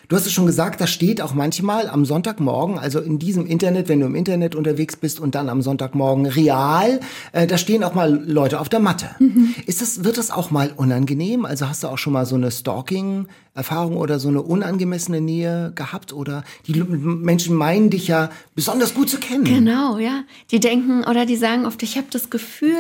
[0.08, 3.90] Du hast es schon gesagt, das steht auch manchmal am Sonntagmorgen, also in diesem Internet,
[3.90, 7.00] wenn du im Internet unterwegs bist und dann am Sonntagmorgen real,
[7.32, 9.10] äh, da stehen auch mal Leute auf der Matte.
[9.18, 9.54] Mhm.
[9.66, 11.44] Ist das, wird das auch mal unangenehm?
[11.44, 16.14] Also hast du auch schon mal so eine Stalking-Erfahrung oder so eine unangemessene Nähe gehabt?
[16.14, 19.44] Oder die Menschen meinen dich ja besonders gut zu kennen.
[19.44, 20.24] Genau, ja.
[20.50, 22.78] Die denken oder die sagen oft, ich habe das Gefühl,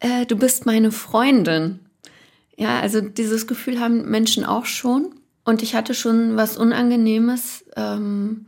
[0.00, 1.80] äh, du bist meine Freundin.
[2.56, 5.12] Ja, also dieses Gefühl haben Menschen auch schon.
[5.46, 7.64] Und ich hatte schon was Unangenehmes.
[7.76, 8.46] Ähm,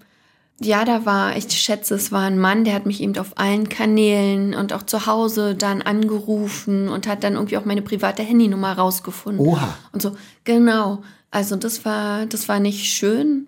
[0.61, 3.68] ja, da war, ich schätze, es war ein Mann, der hat mich eben auf allen
[3.68, 8.72] Kanälen und auch zu Hause dann angerufen und hat dann irgendwie auch meine private Handynummer
[8.72, 9.46] rausgefunden.
[9.46, 9.78] Oha.
[9.92, 11.02] Und so, genau.
[11.30, 13.46] Also das war, das war nicht schön.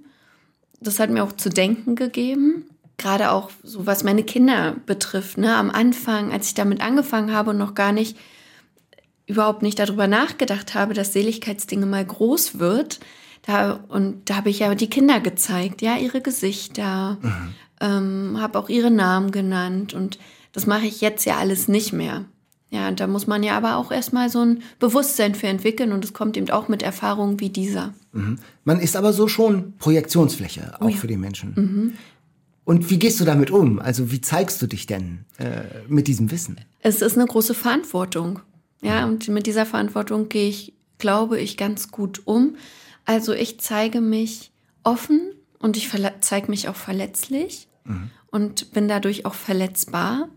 [0.80, 2.66] Das hat mir auch zu denken gegeben.
[2.98, 5.38] Gerade auch so, was meine Kinder betrifft.
[5.38, 5.56] Ne?
[5.56, 8.16] Am Anfang, als ich damit angefangen habe und noch gar nicht,
[9.26, 13.00] überhaupt nicht darüber nachgedacht habe, dass Seligkeitsdinge mal groß wird,
[13.42, 17.54] da, und da habe ich ja die Kinder gezeigt, ja, ihre Gesichter, mhm.
[17.80, 20.18] ähm, habe auch ihre Namen genannt und
[20.52, 22.24] das mache ich jetzt ja alles nicht mehr.
[22.70, 26.12] Ja, da muss man ja aber auch erstmal so ein Bewusstsein für entwickeln und es
[26.12, 27.94] kommt eben auch mit Erfahrungen wie dieser.
[28.12, 28.38] Mhm.
[28.64, 30.96] Man ist aber so schon Projektionsfläche, auch oh ja.
[30.96, 31.52] für die Menschen.
[31.56, 31.92] Mhm.
[32.64, 33.80] Und wie gehst du damit um?
[33.80, 36.60] Also wie zeigst du dich denn äh, mit diesem Wissen?
[36.78, 38.40] Es ist eine große Verantwortung.
[38.82, 42.56] Ja, und mit dieser Verantwortung gehe ich, glaube ich, ganz gut um.
[43.10, 44.52] Also ich zeige mich
[44.84, 48.08] offen und ich zeige mich auch verletzlich mhm.
[48.30, 50.28] und bin dadurch auch verletzbar.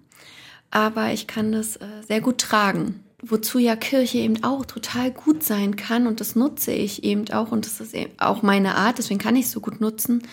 [0.72, 3.04] Aber ich kann das äh, sehr gut tragen.
[3.22, 7.52] Wozu ja Kirche eben auch total gut sein kann und das nutze ich eben auch
[7.52, 10.24] und das ist auch meine Art, deswegen kann ich es so gut nutzen,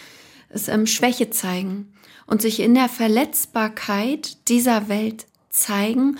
[0.48, 1.92] ist ähm, Schwäche zeigen
[2.26, 6.16] und sich in der Verletzbarkeit dieser Welt zeigen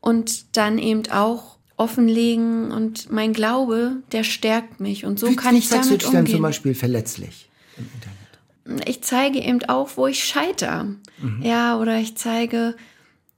[0.00, 5.54] und dann eben auch offenlegen und mein Glaube, der stärkt mich und so wie, kann
[5.54, 6.24] wie ich damit du dich umgehen.
[6.24, 8.88] dann zum Beispiel verletzlich im Internet?
[8.88, 10.84] Ich zeige eben auch, wo ich scheiter.
[11.20, 11.42] Mhm.
[11.42, 12.76] Ja, oder ich zeige,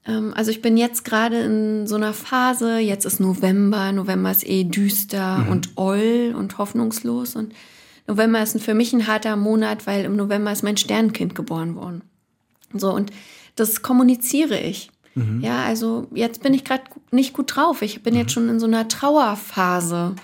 [0.07, 4.47] ähm, also ich bin jetzt gerade in so einer Phase, jetzt ist November, November ist
[4.47, 5.49] eh düster mhm.
[5.49, 7.55] und oll und hoffnungslos und
[8.07, 12.03] November ist für mich ein harter Monat, weil im November ist mein Sternkind geboren worden.
[12.73, 13.11] So, und
[13.57, 14.91] das kommuniziere ich.
[15.17, 15.41] Mhm.
[15.41, 17.83] Ja, also jetzt bin ich gerade nicht gut drauf.
[17.83, 18.21] Ich bin mhm.
[18.21, 20.15] jetzt schon in so einer Trauerphase.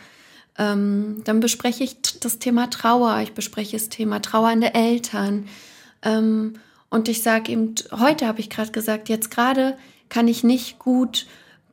[0.59, 5.49] Ähm, dann bespreche ich das Thema Trauer, ich bespreche das Thema trauernde Eltern.
[6.03, 6.55] Ähm,
[6.91, 9.79] und ich sage eben, heute habe ich gerade gesagt, jetzt gerade
[10.11, 11.27] kann ich nicht gut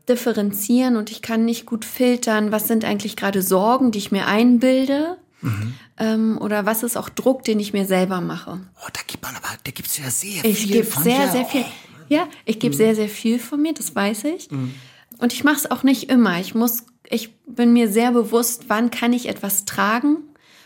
[0.08, 4.28] differenzieren und ich kann nicht gut filtern, was sind eigentlich gerade Sorgen, die ich mir
[4.28, 5.18] einbilde.
[5.42, 5.74] Mhm.
[5.98, 8.62] Ähm, oder was ist auch Druck, den ich mir selber mache?
[8.82, 10.70] Oh, da gibt man aber, da gibt es ja sehr ich viel.
[10.70, 11.32] Ich gebe sehr, dir.
[11.32, 11.66] sehr viel.
[12.10, 12.78] Ja, ich gebe mhm.
[12.78, 14.52] sehr, sehr viel von mir, das weiß ich.
[14.52, 14.74] Mhm.
[15.20, 16.40] Und ich mache es auch nicht immer.
[16.40, 20.18] Ich muss, ich bin mir sehr bewusst, wann kann ich etwas tragen,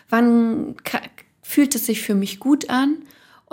[0.10, 0.76] wann
[1.42, 2.98] fühlt es sich für mich gut an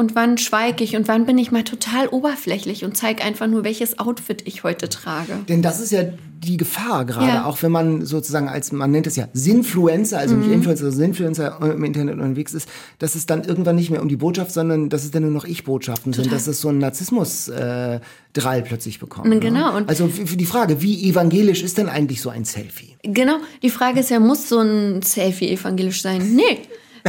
[0.01, 3.65] und wann schweige ich und wann bin ich mal total oberflächlich und zeige einfach nur,
[3.65, 5.35] welches Outfit ich heute trage.
[5.47, 6.05] Denn das ist ja
[6.39, 7.45] die Gefahr gerade, ja.
[7.45, 10.41] auch wenn man sozusagen als, man nennt es ja Sinfluencer, also mhm.
[10.41, 12.67] nicht Influencer, sondern Sinfluencer im Internet unterwegs ist,
[12.99, 15.45] dass es dann irgendwann nicht mehr um die Botschaft, sondern dass es dann nur noch
[15.45, 19.29] Ich-Botschaften sind, dass es so ein Narzissmus-Drall äh, plötzlich bekommt.
[19.29, 19.39] Ne?
[19.39, 19.81] Genau.
[19.81, 19.85] Ne?
[19.87, 22.97] Also für die Frage, wie evangelisch ist denn eigentlich so ein Selfie?
[23.03, 26.35] Genau, die Frage ist ja, muss so ein Selfie evangelisch sein?
[26.35, 26.61] Nee.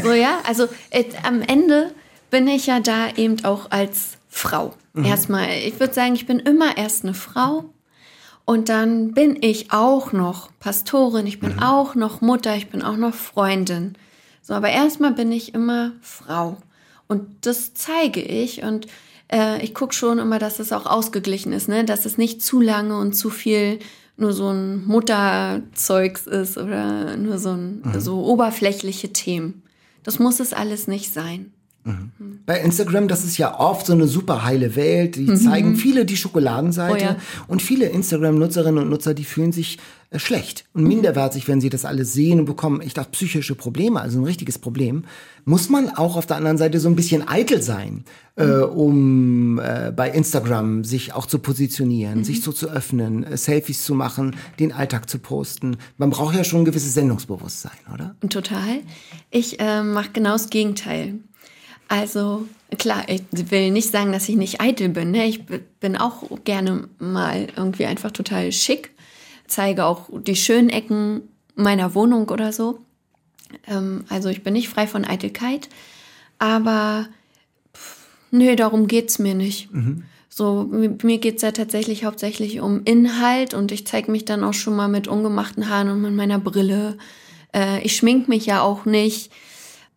[0.03, 1.91] So, ja, also äh, am Ende
[2.31, 4.73] bin ich ja da eben auch als Frau.
[4.93, 5.05] Mhm.
[5.05, 7.65] Erstmal, ich würde sagen, ich bin immer erst eine Frau
[8.45, 11.63] und dann bin ich auch noch Pastorin, ich bin mhm.
[11.63, 13.95] auch noch Mutter, ich bin auch noch Freundin.
[14.41, 16.57] So, aber erstmal bin ich immer Frau
[17.07, 18.87] und das zeige ich und
[19.31, 21.85] äh, ich gucke schon immer, dass es auch ausgeglichen ist, ne?
[21.85, 23.79] dass es nicht zu lange und zu viel
[24.17, 27.99] nur so ein Mutterzeugs ist oder nur so, ein, mhm.
[27.99, 29.63] so oberflächliche Themen.
[30.03, 31.53] Das muss es alles nicht sein.
[31.83, 32.11] Mhm.
[32.45, 35.15] Bei Instagram, das ist ja oft so eine super heile Welt.
[35.15, 35.37] Die mhm.
[35.37, 36.93] zeigen viele die Schokoladenseite.
[36.93, 37.15] Oh ja.
[37.47, 39.77] Und viele Instagram-Nutzerinnen und Nutzer, die fühlen sich
[40.13, 44.01] äh, schlecht und minderwertig, wenn sie das alles sehen und bekommen echt auch psychische Probleme,
[44.01, 45.05] also ein richtiges Problem.
[45.45, 48.03] Muss man auch auf der anderen Seite so ein bisschen eitel sein,
[48.35, 48.63] äh, mhm.
[48.63, 52.23] um äh, bei Instagram sich auch zu positionieren, mhm.
[52.25, 55.77] sich so zu öffnen, äh, Selfies zu machen, den Alltag zu posten.
[55.97, 58.13] Man braucht ja schon ein gewisses Sendungsbewusstsein, oder?
[58.29, 58.81] Total.
[59.29, 61.19] Ich äh, mache genau das Gegenteil.
[61.91, 65.11] Also klar, ich will nicht sagen, dass ich nicht eitel bin.
[65.11, 65.25] Ne?
[65.25, 65.43] Ich
[65.81, 68.91] bin auch gerne mal irgendwie einfach total schick,
[69.45, 71.23] zeige auch die schönen Ecken
[71.53, 72.79] meiner Wohnung oder so.
[73.67, 75.67] Ähm, also ich bin nicht frei von Eitelkeit,
[76.39, 77.09] aber
[77.75, 79.73] pff, nö, darum geht's mir nicht.
[79.73, 80.05] Mhm.
[80.29, 84.77] So, mir geht's ja tatsächlich hauptsächlich um Inhalt und ich zeige mich dann auch schon
[84.77, 86.97] mal mit ungemachten Haaren und mit meiner Brille.
[87.53, 89.29] Äh, ich schmink mich ja auch nicht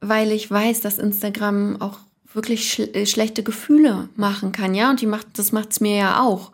[0.09, 1.99] weil ich weiß, dass Instagram auch
[2.33, 6.23] wirklich sch äh, schlechte Gefühle machen kann, ja, und die macht, das macht's mir ja
[6.23, 6.53] auch.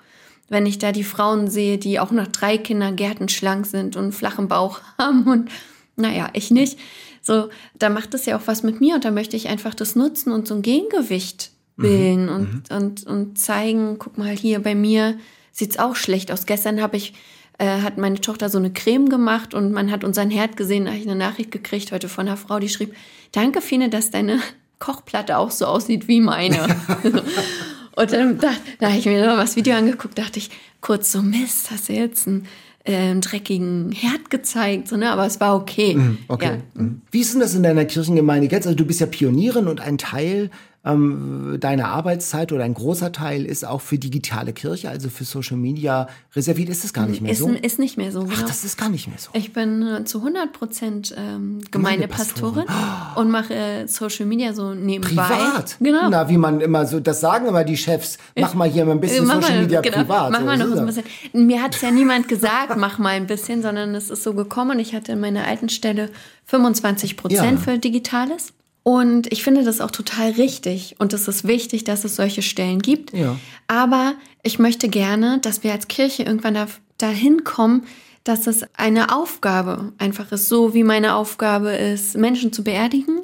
[0.49, 2.97] Wenn ich da die Frauen sehe, die auch nach drei Kindern
[3.29, 5.51] schlank sind und einen flachen Bauch haben und
[5.97, 6.79] naja, ich nicht.
[7.23, 9.95] So, da macht es ja auch was mit mir und da möchte ich einfach das
[9.95, 11.83] nutzen und so ein Gegengewicht mhm.
[11.83, 12.33] bilden mhm.
[12.35, 15.19] und, und, und zeigen, guck mal, hier bei mir
[15.53, 16.47] sieht's auch schlecht aus.
[16.47, 17.13] Gestern habe ich
[17.61, 20.87] äh, hat meine Tochter so eine Creme gemacht und man hat unseren Herd gesehen.
[20.87, 22.95] Da habe ich eine Nachricht gekriegt heute von einer Frau, die schrieb,
[23.33, 24.41] danke Fine, dass deine
[24.79, 26.75] Kochplatte auch so aussieht wie meine.
[27.97, 31.21] und dann da, da habe ich mir noch das Video angeguckt, dachte ich kurz so,
[31.21, 32.47] Mist, hast du jetzt einen,
[32.85, 35.11] äh, einen dreckigen Herd gezeigt, so, ne?
[35.11, 35.97] aber es war okay.
[35.97, 36.61] Mhm, okay.
[36.75, 36.83] Ja.
[36.83, 37.03] Mhm.
[37.11, 38.67] Wie ist denn das in deiner Kirchengemeinde jetzt?
[38.67, 40.51] Also du bist ja Pionierin und ein Teil
[40.83, 45.59] ähm, deine Arbeitszeit oder ein großer Teil ist auch für digitale Kirche, also für Social
[45.59, 46.71] Media reserviert.
[46.71, 47.51] Ist das gar nicht mehr ist, so?
[47.51, 48.21] Ist nicht mehr so.
[48.21, 48.35] Genau.
[48.39, 49.29] Ach, das ist gar nicht mehr so.
[49.35, 53.21] Ich bin äh, zu 100 Prozent ähm, Gemeindepastorin oh.
[53.21, 55.23] und mache äh, Social Media so nebenbei.
[55.23, 55.77] Privat?
[55.81, 56.09] Genau.
[56.09, 59.01] Na, wie man immer so, das sagen immer die Chefs, mach mal hier mal ein
[59.01, 60.33] bisschen mach Social mal, Media genau, privat.
[60.33, 61.05] Mach mal noch ein bisschen.
[61.35, 64.71] Mir hat es ja niemand gesagt, mach mal ein bisschen, sondern es ist so gekommen
[64.71, 66.09] und ich hatte in meiner alten Stelle
[66.47, 67.73] 25 Prozent ja.
[67.73, 68.55] für Digitales.
[68.83, 70.97] Und ich finde das auch total richtig.
[70.99, 73.13] Und es ist wichtig, dass es solche Stellen gibt.
[73.13, 73.37] Ja.
[73.67, 76.67] Aber ich möchte gerne, dass wir als Kirche irgendwann da,
[76.99, 77.85] dahin kommen,
[78.25, 80.49] dass es eine Aufgabe einfach ist.
[80.49, 83.21] So wie meine Aufgabe ist, Menschen zu beerdigen,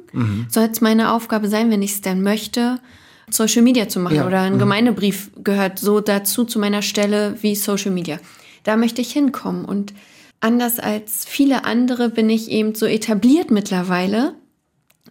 [0.48, 2.80] soll es meine Aufgabe sein, wenn ich es denn möchte,
[3.30, 4.16] Social Media zu machen.
[4.16, 4.26] Ja.
[4.26, 8.18] Oder ein Gemeindebrief gehört so dazu zu meiner Stelle wie Social Media.
[8.62, 9.64] Da möchte ich hinkommen.
[9.64, 9.92] Und
[10.40, 14.34] anders als viele andere bin ich eben so etabliert mittlerweile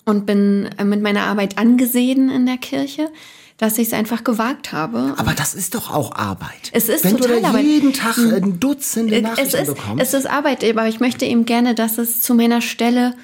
[0.05, 3.11] und bin äh, mit meiner Arbeit angesehen in der Kirche,
[3.57, 5.13] dass ich es einfach gewagt habe.
[5.17, 6.71] Aber das ist doch auch Arbeit.
[6.71, 7.63] Es ist Wenn du total da Arbeit.
[7.63, 7.69] Hm.
[7.69, 10.03] jeden Tag äh, Dutzende es Nachrichten ist, bekommst.
[10.03, 13.15] es ist Arbeit, aber ich möchte eben gerne, dass es zu meiner Stelle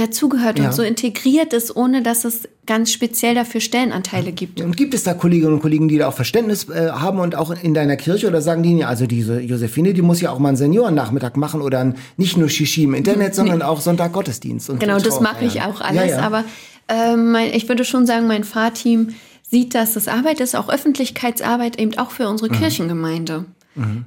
[0.00, 0.66] dazugehört Ja.
[0.66, 4.60] und so integriert ist, ohne dass es ganz speziell dafür Stellenanteile gibt.
[4.60, 7.50] und gibt es da Kolleginnen und Kollegen, die da auch Verständnis äh, haben und auch
[7.62, 10.48] in deiner Kirche oder sagen die, ja, also diese Josephine, die muss ja auch mal
[10.48, 14.70] einen Seniorennachmittag machen oder ein, nicht nur Shishi im Internet, sondern auch Sonntag-Gottesdienst.
[14.70, 16.10] und Genau, das mache ich auch alles.
[16.10, 16.20] Ja, ja.
[16.20, 16.44] Aber
[16.88, 19.10] ähm, mein, ich würde schon sagen, mein Fahrteam
[19.48, 22.58] sieht, dass das Arbeit ist, auch Öffentlichkeitsarbeit eben auch für unsere Mhm.
[22.58, 23.44] Kirchengemeinde.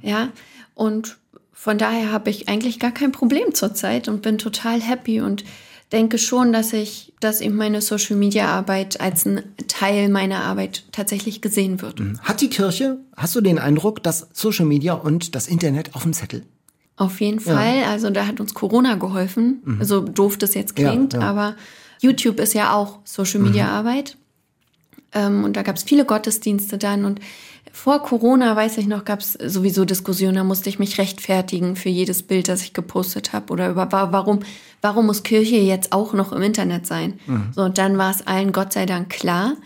[0.02, 0.28] Ja,
[0.74, 1.16] und
[1.52, 5.44] von daher habe ich eigentlich gar kein Problem zurzeit und bin total happy und
[5.94, 10.84] denke schon, dass ich, dass eben meine Social Media Arbeit als ein Teil meiner Arbeit
[10.92, 12.02] tatsächlich gesehen wird.
[12.20, 16.12] Hat die Kirche, hast du den Eindruck, dass Social Media und das Internet auf dem
[16.12, 16.42] Zettel?
[16.96, 17.84] Auf jeden Fall.
[17.84, 19.78] Also da hat uns Corona geholfen.
[19.80, 21.20] So doof das jetzt Ja, klingt, ja.
[21.20, 21.56] aber
[22.00, 24.16] YouTube ist ja auch Social Media Arbeit.
[25.12, 27.04] Ähm, und da gab es viele Gottesdienste dann.
[27.04, 27.20] Und
[27.76, 30.36] vor Corona, weiß ich noch, gab es sowieso Diskussionen.
[30.36, 33.52] Da musste ich mich rechtfertigen für jedes Bild, das ich gepostet habe.
[33.52, 34.40] Oder über wa- warum,
[34.80, 37.18] warum muss Kirche jetzt auch noch im Internet sein?
[37.52, 39.56] So, und dann war es allen Gott sei Dank klar.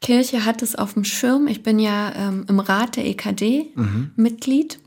[0.00, 1.46] Kirche hat es auf dem Schirm.
[1.46, 3.70] Ich bin ja ähm, im Rat der EKD
[4.16, 4.78] Mitglied.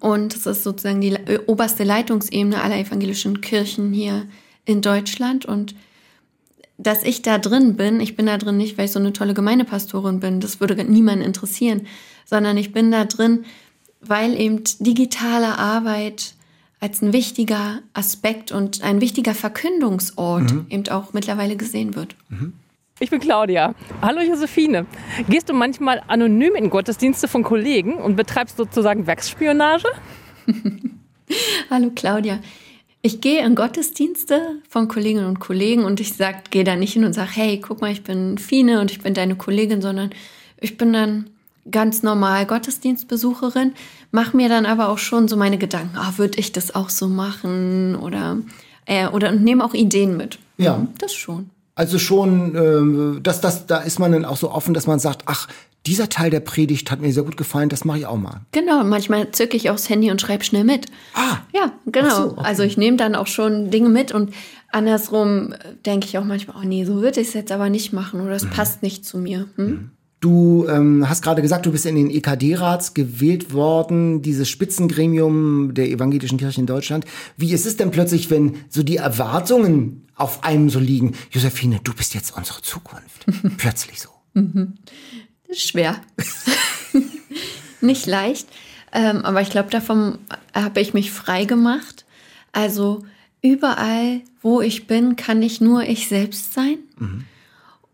[0.00, 4.24] Und es ist sozusagen die oberste Leitungsebene aller evangelischen Kirchen hier
[4.64, 5.44] in Deutschland.
[5.46, 5.74] Und
[6.78, 9.34] dass ich da drin bin, ich bin da drin nicht, weil ich so eine tolle
[9.34, 11.86] Gemeindepastorin bin, das würde niemanden interessieren,
[12.24, 13.44] sondern ich bin da drin,
[14.00, 16.34] weil eben digitale Arbeit
[16.80, 22.14] als ein wichtiger Aspekt und ein wichtiger Verkündungsort eben auch mittlerweile gesehen wird.
[23.00, 23.74] Ich bin Claudia.
[24.02, 24.86] Hallo Josephine.
[25.28, 29.88] Gehst du manchmal anonym in Gottesdienste von Kollegen und betreibst sozusagen Werksspionage?
[31.70, 32.40] Hallo Claudia.
[33.06, 37.04] Ich gehe in Gottesdienste von Kolleginnen und Kollegen und ich sag, gehe da nicht hin
[37.04, 40.10] und sage, hey, guck mal, ich bin Fine und ich bin deine Kollegin, sondern
[40.60, 41.30] ich bin dann
[41.70, 43.74] ganz normal Gottesdienstbesucherin,
[44.10, 47.06] mache mir dann aber auch schon so meine Gedanken, ah, würde ich das auch so
[47.06, 48.38] machen oder
[48.86, 50.40] äh, oder und nehme auch Ideen mit.
[50.56, 50.84] Ja.
[50.98, 51.50] Das schon.
[51.76, 55.22] Also schon, ähm, das, das, da ist man dann auch so offen, dass man sagt,
[55.26, 55.46] ach,
[55.86, 58.40] dieser Teil der Predigt hat mir sehr gut gefallen, das mache ich auch mal.
[58.52, 60.86] Genau, manchmal zücke ich aufs Handy und schreibe schnell mit.
[61.14, 61.38] Ah.
[61.54, 62.14] Ja, genau.
[62.14, 62.40] So, okay.
[62.44, 64.32] Also ich nehme dann auch schon Dinge mit und
[64.72, 68.20] andersrum denke ich auch manchmal, oh nee, so würde ich es jetzt aber nicht machen
[68.20, 68.50] oder es Mhm.
[68.50, 69.48] passt nicht zu mir.
[69.56, 69.90] Hm?
[70.20, 75.88] Du ähm, hast gerade gesagt, du bist in den EKD-Rats gewählt worden, dieses Spitzengremium der
[75.90, 77.04] evangelischen Kirche in Deutschland.
[77.36, 81.12] Wie ist es denn plötzlich, wenn so die Erwartungen auf einem so liegen?
[81.30, 83.26] Josephine, du bist jetzt unsere Zukunft.
[83.58, 84.08] plötzlich so.
[85.48, 86.00] Das ist schwer.
[87.80, 88.48] nicht leicht.
[88.92, 90.18] Ähm, aber ich glaube, davon
[90.54, 92.04] habe ich mich frei gemacht.
[92.52, 93.04] Also
[93.42, 96.78] überall, wo ich bin, kann ich nur ich selbst sein.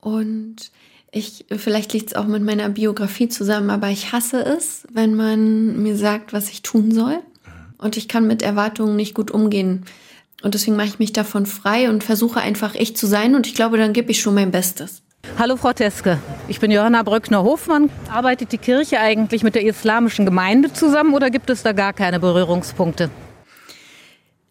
[0.00, 0.70] Und
[1.10, 5.82] ich, vielleicht liegt es auch mit meiner Biografie zusammen, aber ich hasse es, wenn man
[5.82, 7.18] mir sagt, was ich tun soll.
[7.78, 9.84] Und ich kann mit Erwartungen nicht gut umgehen.
[10.42, 13.34] Und deswegen mache ich mich davon frei und versuche einfach ich zu sein.
[13.34, 15.01] Und ich glaube, dann gebe ich schon mein Bestes.
[15.38, 17.90] Hallo Frau Teske, ich bin Johanna Brückner-Hofmann.
[18.08, 22.20] Arbeitet die Kirche eigentlich mit der islamischen Gemeinde zusammen oder gibt es da gar keine
[22.20, 23.10] Berührungspunkte?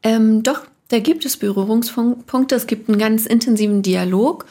[0.03, 2.55] Ähm, doch, da gibt es Berührungspunkte.
[2.55, 4.45] Es gibt einen ganz intensiven Dialog.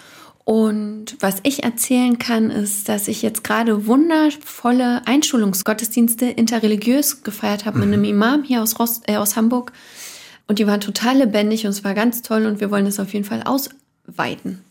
[0.44, 7.80] Und was ich erzählen kann, ist, dass ich jetzt gerade wundervolle Einschulungsgottesdienste interreligiös gefeiert habe
[7.80, 9.72] mit einem Imam hier aus, Rost, äh, aus Hamburg.
[10.46, 13.12] Und die waren total lebendig und es war ganz toll und wir wollen es auf
[13.12, 14.64] jeden Fall ausweiten.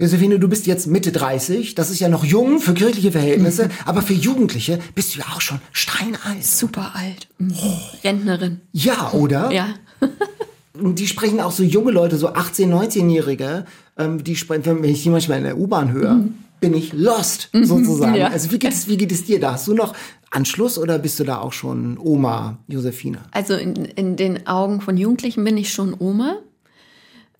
[0.00, 1.74] Josephine, du bist jetzt Mitte 30.
[1.74, 5.42] Das ist ja noch jung für kirchliche Verhältnisse, aber für Jugendliche bist du ja auch
[5.42, 6.42] schon steinalt.
[6.42, 7.28] Super alt.
[7.36, 7.52] Mhm.
[8.02, 8.60] Rentnerin.
[8.72, 9.52] Ja, oder?
[9.52, 9.68] Ja.
[10.74, 13.66] Die sprechen auch so junge Leute, so 18-, 19-Jährige,
[13.98, 16.24] ähm, die sprechen, wenn ich die manchmal in der U-Bahn höre,
[16.60, 18.14] bin ich lost, sozusagen.
[18.14, 18.28] Ja.
[18.28, 19.52] Also wie geht, es, wie geht es dir da?
[19.52, 19.94] Hast du noch
[20.30, 23.18] Anschluss oder bist du da auch schon Oma Josephine?
[23.32, 26.38] Also in, in den Augen von Jugendlichen bin ich schon Oma,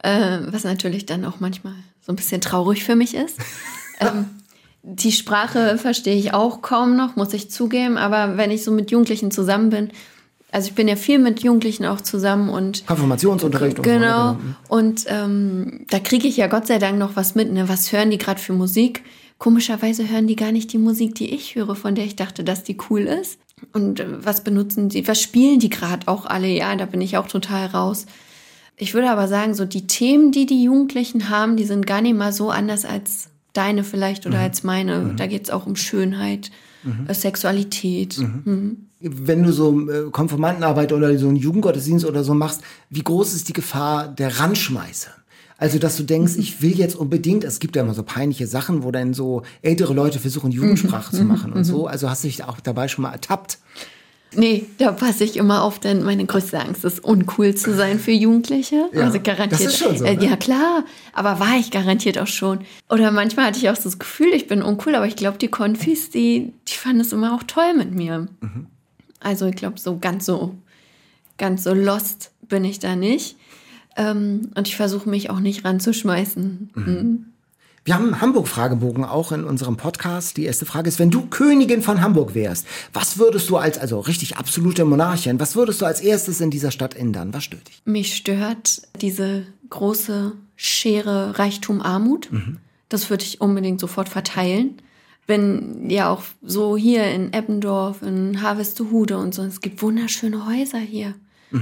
[0.02, 3.36] äh, was natürlich dann auch manchmal so ein bisschen traurig für mich ist.
[4.00, 4.26] ähm,
[4.82, 8.90] die Sprache verstehe ich auch kaum noch, muss ich zugeben, aber wenn ich so mit
[8.90, 9.90] Jugendlichen zusammen bin,
[10.52, 14.32] Also ich bin ja viel mit Jugendlichen auch zusammen und Konfirmationsunterricht und genau.
[14.32, 14.38] ne?
[14.68, 17.52] Und ähm, da kriege ich ja Gott sei Dank noch was mit.
[17.52, 17.68] Ne?
[17.68, 19.04] Was hören die gerade für Musik?
[19.38, 22.64] Komischerweise hören die gar nicht die Musik, die ich höre, von der ich dachte, dass
[22.64, 23.38] die cool ist.
[23.72, 25.06] Und äh, was benutzen die?
[25.06, 26.48] Was spielen die gerade auch alle?
[26.48, 28.06] Ja, da bin ich auch total raus.
[28.80, 32.16] Ich würde aber sagen, so die Themen, die die Jugendlichen haben, die sind gar nicht
[32.16, 35.14] mal so anders als deine vielleicht oder als meine.
[35.16, 36.50] Da geht es auch um Schönheit,
[37.06, 38.16] äh, Sexualität.
[38.18, 38.86] Mhm.
[39.00, 43.48] Wenn du so äh, Konfirmandenarbeit oder so einen Jugendgottesdienst oder so machst, wie groß ist
[43.48, 45.10] die Gefahr der Ranschmeiße?
[45.58, 48.82] Also, dass du denkst, ich will jetzt unbedingt, es gibt ja immer so peinliche Sachen,
[48.82, 51.86] wo dann so ältere Leute versuchen, Jugendsprache zu machen und so.
[51.86, 53.58] Also hast du dich auch dabei schon mal ertappt?
[54.34, 58.12] Nee, da passe ich immer auf, denn meine größte Angst ist, uncool zu sein für
[58.12, 58.88] Jugendliche.
[58.92, 59.52] Ja, also garantiert.
[59.52, 60.24] das ist schon so, äh, ne?
[60.24, 62.60] Ja, klar, aber war ich garantiert auch schon.
[62.88, 65.48] Oder manchmal hatte ich auch so das Gefühl, ich bin uncool, aber ich glaube, die
[65.48, 68.28] Konfis, die, die fanden es immer auch toll mit mir.
[68.40, 68.66] Mhm.
[69.18, 70.54] Also ich glaube, so ganz so,
[71.36, 73.36] ganz so lost bin ich da nicht.
[73.96, 76.70] Ähm, und ich versuche mich auch nicht ranzuschmeißen.
[76.74, 77.26] Mhm.
[77.82, 80.36] Wir haben einen Hamburg-Fragebogen auch in unserem Podcast.
[80.36, 84.00] Die erste Frage ist, wenn du Königin von Hamburg wärst, was würdest du als, also
[84.00, 87.32] richtig absolute Monarchin, was würdest du als erstes in dieser Stadt ändern?
[87.32, 87.80] Was stört dich?
[87.86, 92.28] Mich stört diese große Schere Reichtum-Armut.
[92.90, 94.82] Das würde ich unbedingt sofort verteilen.
[95.26, 100.78] Wenn ja auch so hier in Eppendorf, in Harvestehude und so, es gibt wunderschöne Häuser
[100.78, 101.14] hier.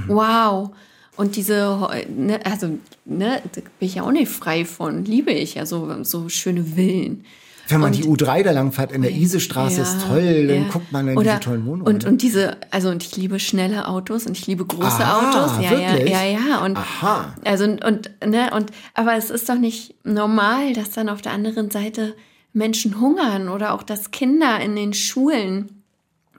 [0.07, 0.71] Wow.
[1.19, 5.55] Und diese, ne, also, ne, da bin ich ja auch nicht frei von, liebe ich
[5.55, 7.25] ja so, so schöne Villen.
[7.67, 10.69] Wenn man Und- die U3 da lang fährt in der Isestraße, ist toll, dann ja.
[10.71, 11.85] guckt man in Oder- diese tollen Wohnungen.
[11.85, 12.09] Und, ne?
[12.09, 15.17] und diese, also und ich liebe schnelle Autos und ich liebe große Aha,
[15.49, 15.61] Autos.
[15.61, 16.09] Ja, wirklich?
[16.09, 16.63] ja, ja, ja.
[16.63, 17.35] Und Aha.
[17.43, 21.33] also und, und ne, und aber es ist doch nicht normal, dass dann auf der
[21.33, 22.15] anderen Seite
[22.53, 25.83] Menschen hungern oder auch dass Kinder in den Schulen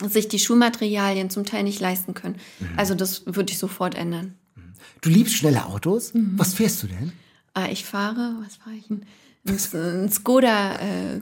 [0.02, 2.36] sich die Schulmaterialien zum Teil nicht leisten können.
[2.60, 2.68] Mhm.
[2.78, 4.36] Also das würde ich sofort ändern.
[5.02, 6.14] Du liebst schnelle Autos?
[6.14, 6.34] Mhm.
[6.36, 7.12] Was fährst du denn?
[7.54, 9.02] Ah, ich fahre, was fahre ich denn?
[9.48, 11.20] Ein, ein Skoda, äh,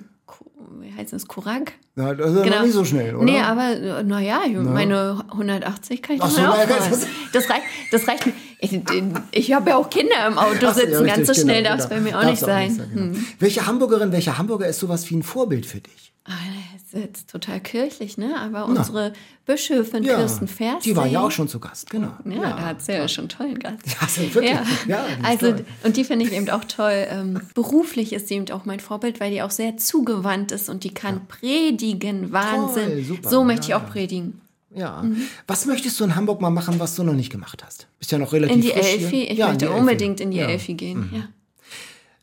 [0.81, 1.73] wie heißt das, Korak?
[1.97, 3.25] Ja, das ist noch nicht so schnell, oder?
[3.25, 6.91] Nee, aber naja, meine 180 kann ich Ach so, auch nein, fahren.
[6.91, 7.63] das- Das reicht,
[7.93, 8.33] das reicht mir.
[8.61, 8.81] Ich,
[9.33, 11.07] ich habe ja auch Kinder im Auto so, ja, sitzen.
[11.07, 12.01] Ganz so schnell genau, darf es genau.
[12.03, 12.91] bei mir auch Darf's nicht sein.
[12.93, 13.15] genau.
[13.17, 13.27] Hm.
[13.39, 16.13] Welche Hamburgerin, welcher Hamburger ist sowas wie ein Vorbild für dich?
[16.25, 16.31] Ah,
[16.95, 18.39] ist jetzt total kirchlich, ne?
[18.41, 19.13] Aber unsere
[19.47, 20.93] Bischöfin Kirsten Fersting.
[20.93, 22.13] die war ja auch schon zu Gast, genau.
[22.25, 23.87] Ja, da hat sie ja schon einen tollen Gast.
[23.87, 24.53] Ja, also wirklich.
[24.53, 24.65] Ja.
[24.87, 25.65] Ja, also, toll.
[25.85, 27.07] und die finde ich eben auch toll.
[27.11, 30.85] Ähm, beruflich ist sie eben auch mein Vorbild, weil die auch sehr zugewandt ist und
[30.85, 32.33] die kann predigen.
[32.33, 32.89] Wahnsinn.
[32.89, 33.31] Toll, super.
[33.31, 34.41] So möchte Ja, ich auch predigen.
[34.75, 35.05] Ja.
[35.47, 37.87] Was möchtest du in Hamburg mal machen, was du noch nicht gemacht hast?
[37.99, 39.01] Bist ja noch relativ In die frisch hier.
[39.01, 39.23] Elfi?
[39.25, 39.79] Ich ja, in möchte Elfi.
[39.81, 40.45] unbedingt in die ja.
[40.45, 40.51] Mhm.
[40.51, 41.11] Elfi gehen.
[41.15, 41.29] Ja.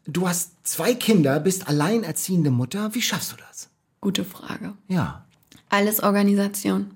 [0.07, 2.93] Du hast zwei Kinder, bist alleinerziehende Mutter.
[2.93, 3.69] Wie schaffst du das?
[4.05, 4.73] Gute Frage.
[4.87, 5.25] Ja.
[5.69, 6.91] Alles Organisation.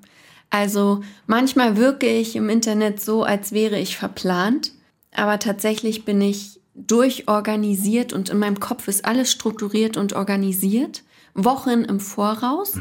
[0.52, 4.74] Also manchmal wirke ich im Internet so, als wäre ich verplant,
[5.12, 11.02] aber tatsächlich bin ich durchorganisiert und in meinem Kopf ist alles strukturiert und organisiert,
[11.34, 12.78] Wochen im Voraus,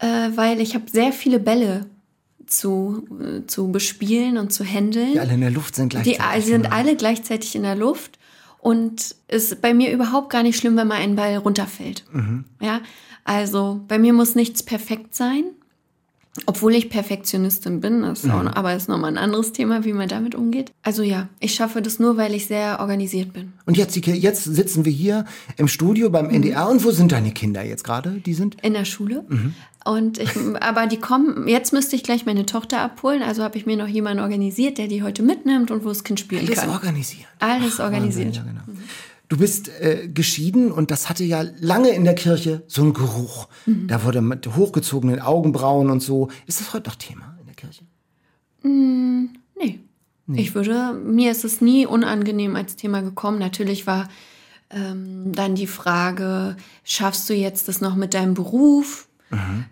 [0.00, 1.86] äh, weil ich habe sehr viele Bälle
[2.44, 5.12] zu, äh, zu bespielen und zu handeln.
[5.12, 6.44] Die alle in der Luft sind Die gleichzeitig.
[6.44, 6.74] sind genau.
[6.74, 8.18] alle gleichzeitig in der Luft
[8.58, 12.04] und ist bei mir überhaupt gar nicht schlimm, wenn mal ein Ball runterfällt.
[12.12, 12.44] Mhm.
[12.60, 12.80] Ja,
[13.28, 15.44] also bei mir muss nichts perfekt sein,
[16.46, 18.02] obwohl ich Perfektionistin bin.
[18.02, 18.30] Das ist Mhm.
[18.32, 20.70] auch, aber ist nochmal ein anderes Thema, wie man damit umgeht.
[20.82, 23.52] Also ja, ich schaffe das nur, weil ich sehr organisiert bin.
[23.66, 25.24] Und jetzt, jetzt sitzen wir hier
[25.56, 26.12] im Studio Mhm.
[26.12, 26.68] beim NDR.
[26.68, 28.12] Und wo sind deine Kinder jetzt gerade?
[28.24, 29.24] Die sind In der Schule.
[29.28, 29.54] Mhm.
[29.84, 33.64] Und ich, aber die kommen, jetzt müsste ich gleich meine Tochter abholen, also habe ich
[33.66, 36.70] mir noch jemanden organisiert, der die heute mitnimmt und wo das Kind spielen alles kann.
[36.70, 37.26] organisiert.
[37.38, 38.36] Alles organisiert.
[38.36, 38.60] Ja, genau.
[39.28, 43.48] Du bist äh, geschieden und das hatte ja lange in der Kirche so einen Geruch.
[43.66, 43.86] Mhm.
[43.88, 46.28] Da wurde mit hochgezogenen Augenbrauen und so.
[46.46, 47.84] Ist das heute noch Thema in der Kirche?
[50.28, 50.40] Nee.
[50.40, 53.38] Ich würde, mir ist es nie unangenehm als Thema gekommen.
[53.38, 54.08] Natürlich war
[54.68, 59.08] ähm, dann die Frage, schaffst du jetzt das noch mit deinem Beruf?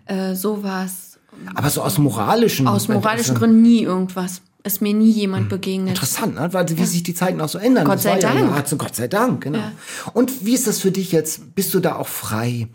[0.05, 1.19] Äh, sowas.
[1.53, 4.41] Aber so aus moralischen Aus moralischen also, Gründen nie irgendwas.
[4.67, 5.91] Ist mir nie jemand begegnet.
[5.91, 6.49] Interessant, ne?
[6.51, 7.85] weil wie sich die Zeiten auch so ändern.
[7.85, 8.51] Gott sei war ja Dank.
[8.51, 9.59] nahezu Gott sei Dank, genau.
[9.59, 9.71] Ja.
[10.13, 11.55] Und wie ist das für dich jetzt?
[11.55, 12.67] Bist du da auch frei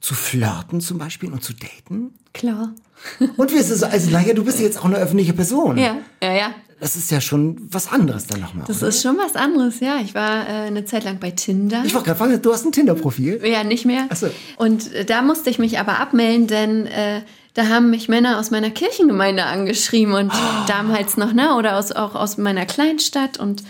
[0.00, 2.14] zu flirten zum Beispiel und zu daten?
[2.32, 2.74] Klar.
[3.36, 3.82] Und wie ist es?
[3.82, 5.78] Also, naja, du bist jetzt auch eine öffentliche Person.
[5.78, 6.54] Ja, ja, ja.
[6.80, 8.64] Das ist ja schon was anderes dann nochmal.
[8.66, 8.88] Das oder?
[8.88, 9.98] ist schon was anderes, ja.
[10.02, 11.82] Ich war äh, eine Zeit lang bei Tinder.
[11.86, 13.40] Ich wollte gerade fragen, du hast ein Tinder-Profil.
[13.44, 14.06] Ja, nicht mehr.
[14.10, 14.28] Ach so.
[14.56, 17.22] Und äh, da musste ich mich aber abmelden, denn äh,
[17.56, 20.30] da haben mich Männer aus meiner Kirchengemeinde angeschrieben und
[20.68, 21.56] damals noch, ne?
[21.56, 23.64] Oder aus, auch aus meiner Kleinstadt und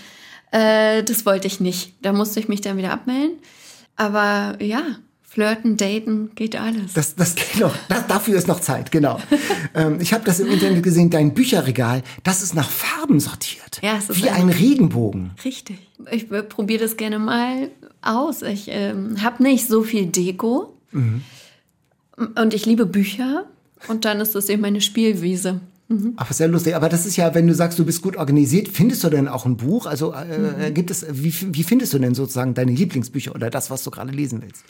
[0.50, 1.92] äh, das wollte ich nicht.
[2.02, 3.38] Da musste ich mich dann wieder abmelden.
[3.94, 4.82] Aber ja,
[5.22, 6.94] Flirten, daten, geht alles.
[6.94, 7.74] Das, das geht noch.
[7.88, 9.20] Das, dafür ist noch Zeit, genau.
[9.74, 13.80] ähm, ich habe das im Internet gesehen, dein Bücherregal, das ist nach Farben sortiert.
[13.82, 15.30] Ja, es ist Wie ein Regenbogen.
[15.44, 15.78] Richtig.
[16.10, 17.70] Ich äh, probiere das gerne mal
[18.02, 18.42] aus.
[18.42, 20.76] Ich ähm, habe nicht so viel Deko.
[20.90, 21.22] Mhm.
[22.34, 23.46] Und ich liebe Bücher.
[23.88, 25.60] Und dann ist das eben meine Spielwiese.
[26.16, 26.74] Aber sehr lustig.
[26.74, 29.46] Aber das ist ja, wenn du sagst, du bist gut organisiert, findest du denn auch
[29.46, 29.86] ein Buch?
[29.86, 33.84] Also äh, gibt es, wie, wie findest du denn sozusagen deine Lieblingsbücher oder das, was
[33.84, 34.64] du gerade lesen willst?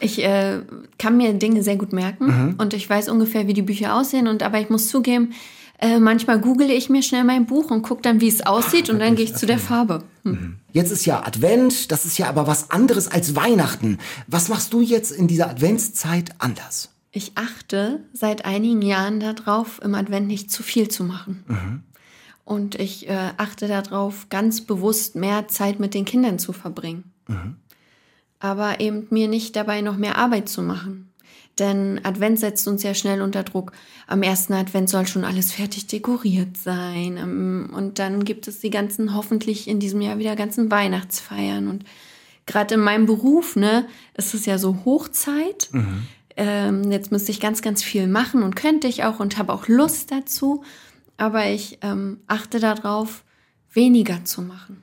[0.00, 0.60] Ich äh,
[0.98, 4.26] kann mir Dinge sehr gut merken und ich weiß ungefähr, wie die Bücher aussehen.
[4.26, 5.32] Und aber ich muss zugeben,
[5.78, 9.00] äh, manchmal google ich mir schnell mein Buch und gucke dann, wie es aussieht, und
[9.00, 10.04] dann gehe ich zu der Farbe.
[10.24, 10.56] Hm.
[10.72, 13.98] Jetzt ist ja Advent, das ist ja aber was anderes als Weihnachten.
[14.26, 16.91] Was machst du jetzt in dieser Adventszeit anders?
[17.14, 21.44] Ich achte seit einigen Jahren darauf, im Advent nicht zu viel zu machen.
[22.44, 27.04] Und ich äh, achte darauf, ganz bewusst mehr Zeit mit den Kindern zu verbringen.
[28.40, 31.12] Aber eben mir nicht dabei noch mehr Arbeit zu machen.
[31.58, 33.72] Denn Advent setzt uns ja schnell unter Druck.
[34.06, 37.18] Am ersten Advent soll schon alles fertig dekoriert sein.
[37.18, 41.68] Ähm, Und dann gibt es die ganzen, hoffentlich in diesem Jahr wieder ganzen Weihnachtsfeiern.
[41.68, 41.84] Und
[42.46, 45.68] gerade in meinem Beruf, ne, ist es ja so Hochzeit.
[46.36, 49.68] Ähm, jetzt müsste ich ganz, ganz viel machen und könnte ich auch und habe auch
[49.68, 50.64] Lust dazu.
[51.16, 53.22] Aber ich ähm, achte darauf,
[53.72, 54.82] weniger zu machen.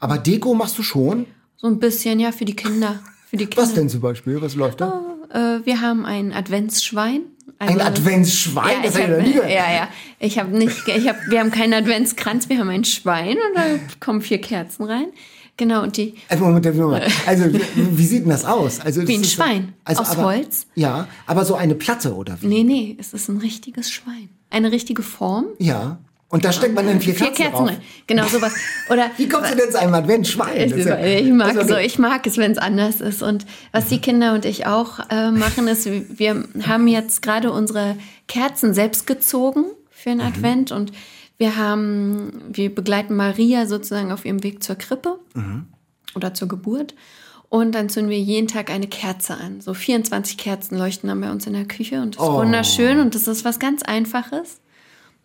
[0.00, 1.26] Aber Deko machst du schon?
[1.56, 3.00] So ein bisschen, ja, für die Kinder.
[3.28, 3.62] Für die Kinder.
[3.62, 4.40] Was denn zum Beispiel?
[4.40, 5.02] Was läuft da?
[5.30, 7.22] Äh, wir haben ein Adventsschwein.
[7.58, 8.76] Ein Also- Adventsschwein?
[8.76, 9.88] Ja, das ich hab ich ja, ja.
[10.20, 13.64] Ich habe nicht, ich hab, wir haben keinen Adventskranz, wir haben ein Schwein und da
[14.00, 15.06] kommen vier Kerzen rein.
[15.58, 17.04] Genau, und die, Also, Moment, Moment.
[17.26, 17.60] Also, wie,
[17.98, 18.80] wie sieht denn das aus?
[18.80, 19.72] Also, Wie das ein ist- Schwein.
[19.84, 20.66] Aus aber, Holz?
[20.74, 22.46] Ja, aber so eine Platte oder wie?
[22.46, 24.30] nee, nee, es ist ein richtiges Schwein.
[24.50, 25.44] Eine richtige Form.
[25.58, 25.98] Ja.
[26.30, 27.68] Und da steckt man dann vier, Vier Kerzen, Kerzen drauf.
[27.70, 27.80] rein.
[28.06, 28.52] Genau, sowas.
[28.90, 29.94] Oder Wie kommst du denn zu einem
[30.72, 33.22] ist ja- ich, mag ist so, ja- ich mag es, wenn es anders ist.
[33.22, 35.88] Und was die Kinder und ich auch äh, machen, ist,
[36.18, 37.96] wir haben jetzt gerade unsere
[38.28, 40.18] Kerzen selbst gezogen für Mhm.
[40.18, 40.92] den Advent und
[41.38, 45.66] wir haben, wir begleiten Maria sozusagen auf ihrem Weg zur Krippe Mhm.
[46.14, 46.94] oder zur Geburt.
[47.48, 49.62] Und dann zünden wir jeden Tag eine Kerze an.
[49.62, 52.34] So 24 Kerzen leuchten dann bei uns in der Küche und das ist Oh.
[52.40, 54.60] wunderschön und das ist was ganz Einfaches.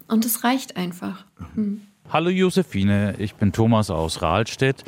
[0.08, 1.26] Und es reicht einfach.
[2.10, 4.84] Hallo Josephine, ich bin Thomas aus Rahlstedt.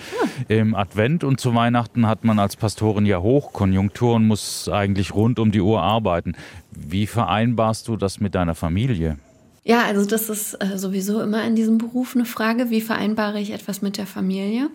[0.48, 5.40] Im Advent und zu Weihnachten hat man als Pastorin ja Hochkonjunktur und muss eigentlich rund
[5.40, 6.34] um die Uhr arbeiten.
[6.72, 9.18] Wie vereinbarst du das mit deiner Familie?
[9.66, 13.50] Ja, also das ist äh, sowieso immer in diesem Beruf eine Frage, wie vereinbare ich
[13.50, 14.70] etwas mit der Familie?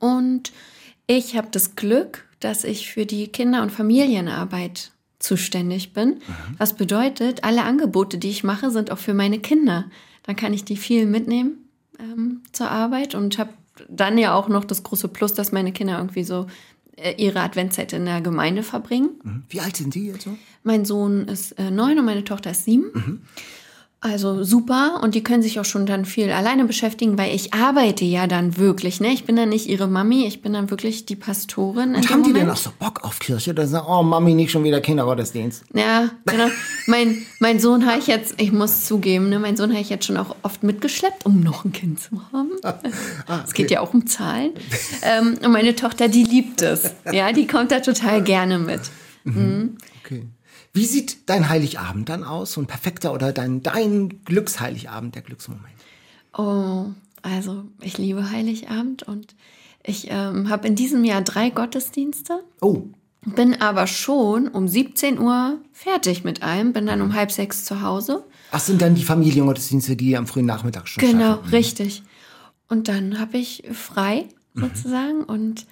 [0.00, 0.52] Und
[1.06, 4.90] ich habe das Glück, dass ich für die Kinder- und Familienarbeit
[5.20, 6.20] zuständig bin.
[6.58, 9.84] Was bedeutet, alle Angebote, die ich mache, sind auch für meine Kinder.
[10.24, 11.68] Dann kann ich die viel mitnehmen
[12.00, 13.50] ähm, zur Arbeit und habe
[13.88, 16.46] dann ja auch noch das große Plus, dass meine Kinder irgendwie so
[16.96, 19.44] äh, ihre Adventszeit in der Gemeinde verbringen.
[19.48, 20.36] Wie alt sind die jetzt so?
[20.64, 23.22] Mein Sohn ist äh, neun und meine Tochter ist sieben.
[24.04, 28.04] Also super und die können sich auch schon dann viel alleine beschäftigen, weil ich arbeite
[28.04, 29.00] ja dann wirklich.
[29.00, 29.14] Ne?
[29.14, 31.94] Ich bin dann nicht ihre Mami, ich bin dann wirklich die Pastorin.
[31.94, 33.52] in Und haben die denn auch so Bock auf Kirche?
[33.52, 35.64] Oder sagen, oh Mami, nicht schon wieder Kindergottesdienst.
[35.72, 36.48] Ja, genau.
[36.86, 40.04] mein, mein Sohn habe ich jetzt, ich muss zugeben, ne, mein Sohn habe ich jetzt
[40.04, 42.50] schon auch oft mitgeschleppt, um noch ein Kind zu haben.
[43.42, 44.50] Es geht ja auch um Zahlen.
[45.00, 46.94] ähm, und meine Tochter, die liebt es.
[47.10, 48.82] Ja, die kommt da total gerne mit.
[49.24, 50.26] Okay.
[50.74, 52.52] Wie sieht dein Heiligabend dann aus?
[52.52, 55.64] So ein perfekter oder dein, dein Glücksheiligabend, der Glücksmoment?
[56.36, 56.86] Oh,
[57.22, 59.34] also ich liebe Heiligabend und
[59.84, 62.82] ich ähm, habe in diesem Jahr drei Gottesdienste, Oh,
[63.24, 67.80] bin aber schon um 17 Uhr fertig mit allem, bin dann um halb sechs zu
[67.80, 68.24] Hause.
[68.50, 71.54] was sind dann die Familiengottesdienste, die am frühen Nachmittag schon Genau, stattfinden?
[71.54, 72.02] richtig.
[72.68, 75.66] Und dann habe ich frei sozusagen und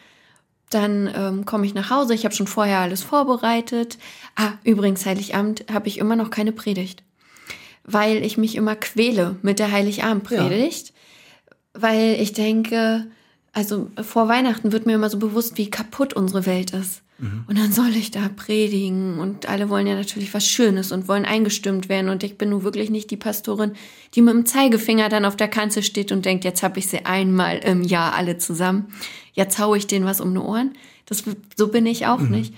[0.75, 2.15] dann ähm, komme ich nach Hause.
[2.15, 3.99] Ich habe schon vorher alles vorbereitet.
[4.37, 7.03] Ah, übrigens, Heiligabend habe ich immer noch keine Predigt,
[7.85, 10.93] weil ich mich immer quäle mit der Heiligabendpredigt,
[11.75, 13.07] weil ich denke,
[13.53, 17.03] also vor Weihnachten wird mir immer so bewusst, wie kaputt unsere Welt ist.
[17.19, 21.25] Und dann soll ich da predigen und alle wollen ja natürlich was Schönes und wollen
[21.25, 23.75] eingestimmt werden und ich bin nun wirklich nicht die Pastorin,
[24.15, 27.05] die mit dem Zeigefinger dann auf der Kanzel steht und denkt, jetzt habe ich sie
[27.05, 28.93] einmal im Jahr alle zusammen,
[29.35, 30.73] jetzt hau ich denen was um die Ohren.
[31.07, 31.23] Das,
[31.57, 32.55] so bin ich auch nicht.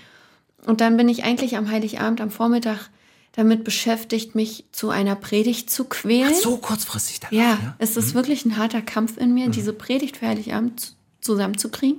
[0.64, 2.88] Und dann bin ich eigentlich am Heiligabend am Vormittag
[3.32, 6.30] damit beschäftigt, mich zu einer Predigt zu quälen.
[6.32, 7.34] Ach, so kurzfristig dann.
[7.34, 7.74] Ja, ja?
[7.78, 11.98] es ist wirklich ein harter Kampf in mir, diese Predigt für Heiligabend zu- zusammenzukriegen.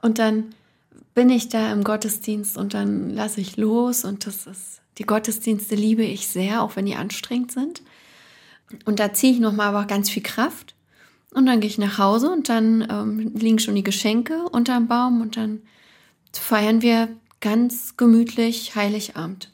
[0.00, 0.54] Und dann
[1.14, 5.74] bin ich da im Gottesdienst und dann lasse ich los und das ist, die Gottesdienste
[5.74, 7.82] liebe ich sehr, auch wenn die anstrengend sind.
[8.84, 10.74] Und da ziehe ich nochmal aber ganz viel Kraft.
[11.32, 15.20] Und dann gehe ich nach Hause und dann ähm, liegen schon die Geschenke unterm Baum
[15.20, 15.62] und dann
[16.32, 17.08] feiern wir
[17.40, 19.49] ganz gemütlich Heiligabend.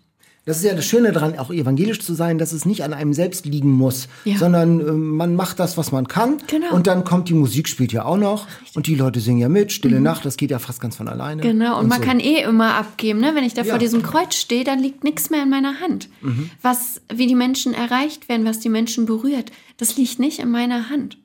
[0.47, 3.13] Das ist ja das Schöne daran, auch evangelisch zu sein, dass es nicht an einem
[3.13, 4.37] selbst liegen muss, Ja.
[4.39, 6.39] sondern äh, man macht das, was man kann.
[6.47, 6.73] Genau.
[6.73, 8.47] Und dann kommt die Musik, spielt ja auch noch.
[8.77, 9.73] Und die Leute singen ja mit.
[9.73, 11.43] Stille Nacht, das geht ja fast ganz von alleine.
[11.43, 11.47] Mhm.
[11.49, 12.07] Genau, und, man so.
[12.07, 13.21] kann eh immer abgeben.
[13.21, 13.35] Ne?
[13.35, 13.71] Wenn ich da Ja.
[13.73, 16.09] vor diesem Kreuz stehe, dann liegt nichts mehr in meiner Hand.
[16.23, 16.49] Mhm.
[16.63, 20.89] Was, wie die Menschen erreicht werden, was die Menschen berührt, das liegt nicht in meiner
[20.91, 21.19] Hand.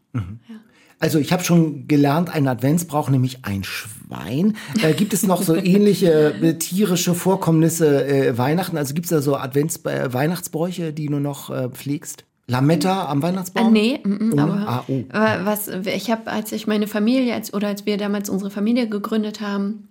[1.02, 4.56] Also ich habe schon gelernt, ein Advents braucht nämlich ein Schwein.
[4.84, 8.78] Äh, gibt es noch so ähnliche äh, tierische Vorkommnisse äh, Weihnachten?
[8.78, 12.24] Also gibt es da so Advents äh, Weihnachtsbräuche, die du noch äh, pflegst?
[12.46, 13.74] Lametta am Weihnachtsbaum?
[13.74, 14.44] nee, mm, mm, Ohne?
[14.44, 15.04] aber, Ah, oh.
[15.10, 18.88] aber was ich habe, als ich meine Familie als, oder als wir damals unsere Familie
[18.88, 19.88] gegründet haben,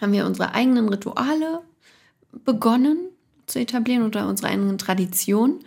[0.00, 1.60] haben wir unsere eigenen Rituale
[2.44, 2.98] begonnen
[3.46, 5.60] zu etablieren oder unsere eigenen Traditionen.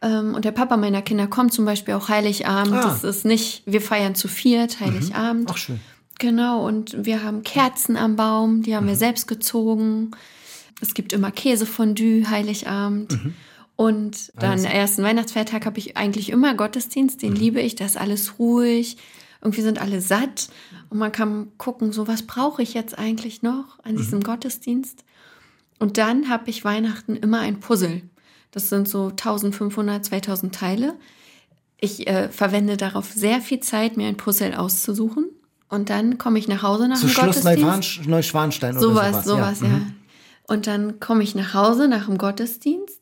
[0.00, 2.74] Ähm, und der Papa meiner Kinder kommt zum Beispiel auch Heiligabend.
[2.74, 2.82] Ah.
[2.82, 5.50] Das ist nicht, wir feiern zu viert Heiligabend.
[5.52, 5.80] Ach schön.
[6.18, 10.10] Genau, und wir haben Kerzen am Baum, die haben wir selbst gezogen.
[10.80, 13.16] Es gibt immer Käsefondue, Heiligabend.
[13.76, 18.40] Und dann ersten Weihnachtsfeiertag habe ich eigentlich immer Gottesdienst, den liebe ich, da ist alles
[18.40, 18.96] ruhig.
[19.40, 20.48] Irgendwie sind alle satt
[20.90, 25.04] und man kann gucken, so was brauche ich jetzt eigentlich noch an diesem Gottesdienst.
[25.78, 28.02] Und dann habe ich Weihnachten immer ein Puzzle.
[28.50, 30.94] Das sind so 1500, 2000 Teile.
[31.80, 35.26] Ich äh, verwende darauf sehr viel Zeit, mir ein Puzzle auszusuchen.
[35.68, 37.62] Und dann komme ich nach Hause nach So dem Schloss Gottesdienst.
[38.00, 39.58] Neuschwan- Neuschwanstein oder Sowas, sowas.
[39.58, 39.68] sowas, ja.
[39.68, 39.94] Mhm.
[40.48, 42.98] Und dann komme ich nach Hause nach dem Gottesdienst.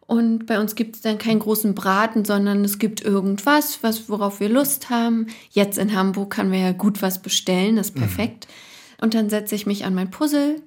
[0.00, 4.40] Und bei uns gibt es dann keinen großen Braten, sondern es gibt irgendwas, was, worauf
[4.40, 5.28] wir Lust haben.
[5.50, 8.48] Jetzt in Hamburg kann wir ja gut was bestellen, das ist perfekt.
[9.00, 10.60] Und dann setze ich mich an mein Puzzle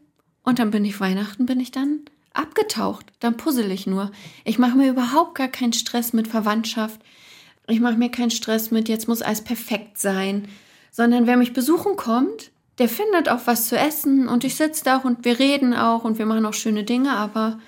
[0.44, 2.00] und dann bin ich Weihnachten, bin ich dann
[2.34, 3.06] abgetaucht.
[3.20, 4.12] Dann puzzle ich nur.
[4.44, 7.00] Ich mache mir überhaupt gar keinen Stress mit Verwandtschaft.
[7.68, 10.48] Ich mache mir keinen Stress mit, jetzt muss alles perfekt sein.
[10.92, 14.98] Sondern wer mich besuchen kommt, der findet auch was zu essen und ich sitze da
[14.98, 17.60] auch und wir reden auch und wir machen auch schöne Dinge, aber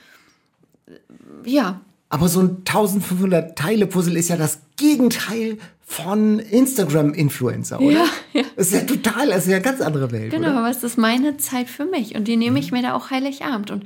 [0.88, 7.92] äh, ja, Aber so ein 1500 Teile Puzzle ist ja das Gegenteil von Instagram-Influencer, oder?
[7.92, 8.44] Ja, ja.
[8.56, 10.58] Das ist ja total, das ist ja eine ganz andere Welt, genau, oder?
[10.60, 13.70] aber es ist meine Zeit für mich und die nehme ich mir da auch Heiligabend
[13.70, 13.84] und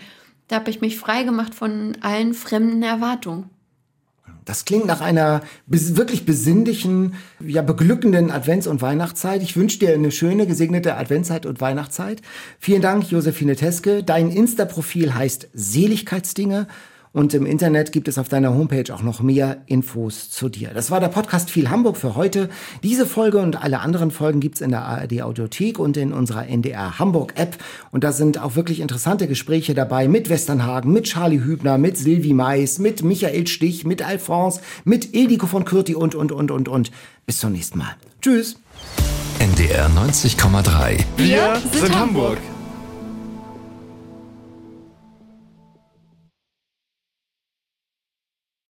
[0.50, 3.50] da habe ich mich frei gemacht von allen fremden Erwartungen.
[4.46, 9.44] Das klingt nach einer wirklich besinnlichen, ja beglückenden Advents- und Weihnachtszeit.
[9.44, 12.24] Ich wünsche dir eine schöne, gesegnete Adventszeit und Weihnachtszeit.
[12.58, 14.04] Vielen Dank, Josephine Teske.
[14.04, 16.68] Dein Insta-Profil heißt Seligkeitsdinge.
[17.12, 20.70] Und im Internet gibt es auf deiner Homepage auch noch mehr Infos zu dir.
[20.74, 22.50] Das war der Podcast Viel Hamburg für heute.
[22.84, 27.00] Diese Folge und alle anderen Folgen gibt's in der ARD Audiothek und in unserer NDR
[27.00, 27.58] Hamburg App.
[27.92, 32.34] Und da sind auch wirklich interessante Gespräche dabei mit Westernhagen, mit Charlie Hübner, mit Silvi
[32.34, 36.92] Mais, mit Michael Stich, mit Alphonse, mit Ildiko von Kürti und, und, und, und, und.
[37.26, 37.96] Bis zum nächsten Mal.
[38.22, 38.60] Tschüss.
[39.40, 41.06] NDR 90,3.
[41.18, 42.38] Wir sind Hamburg.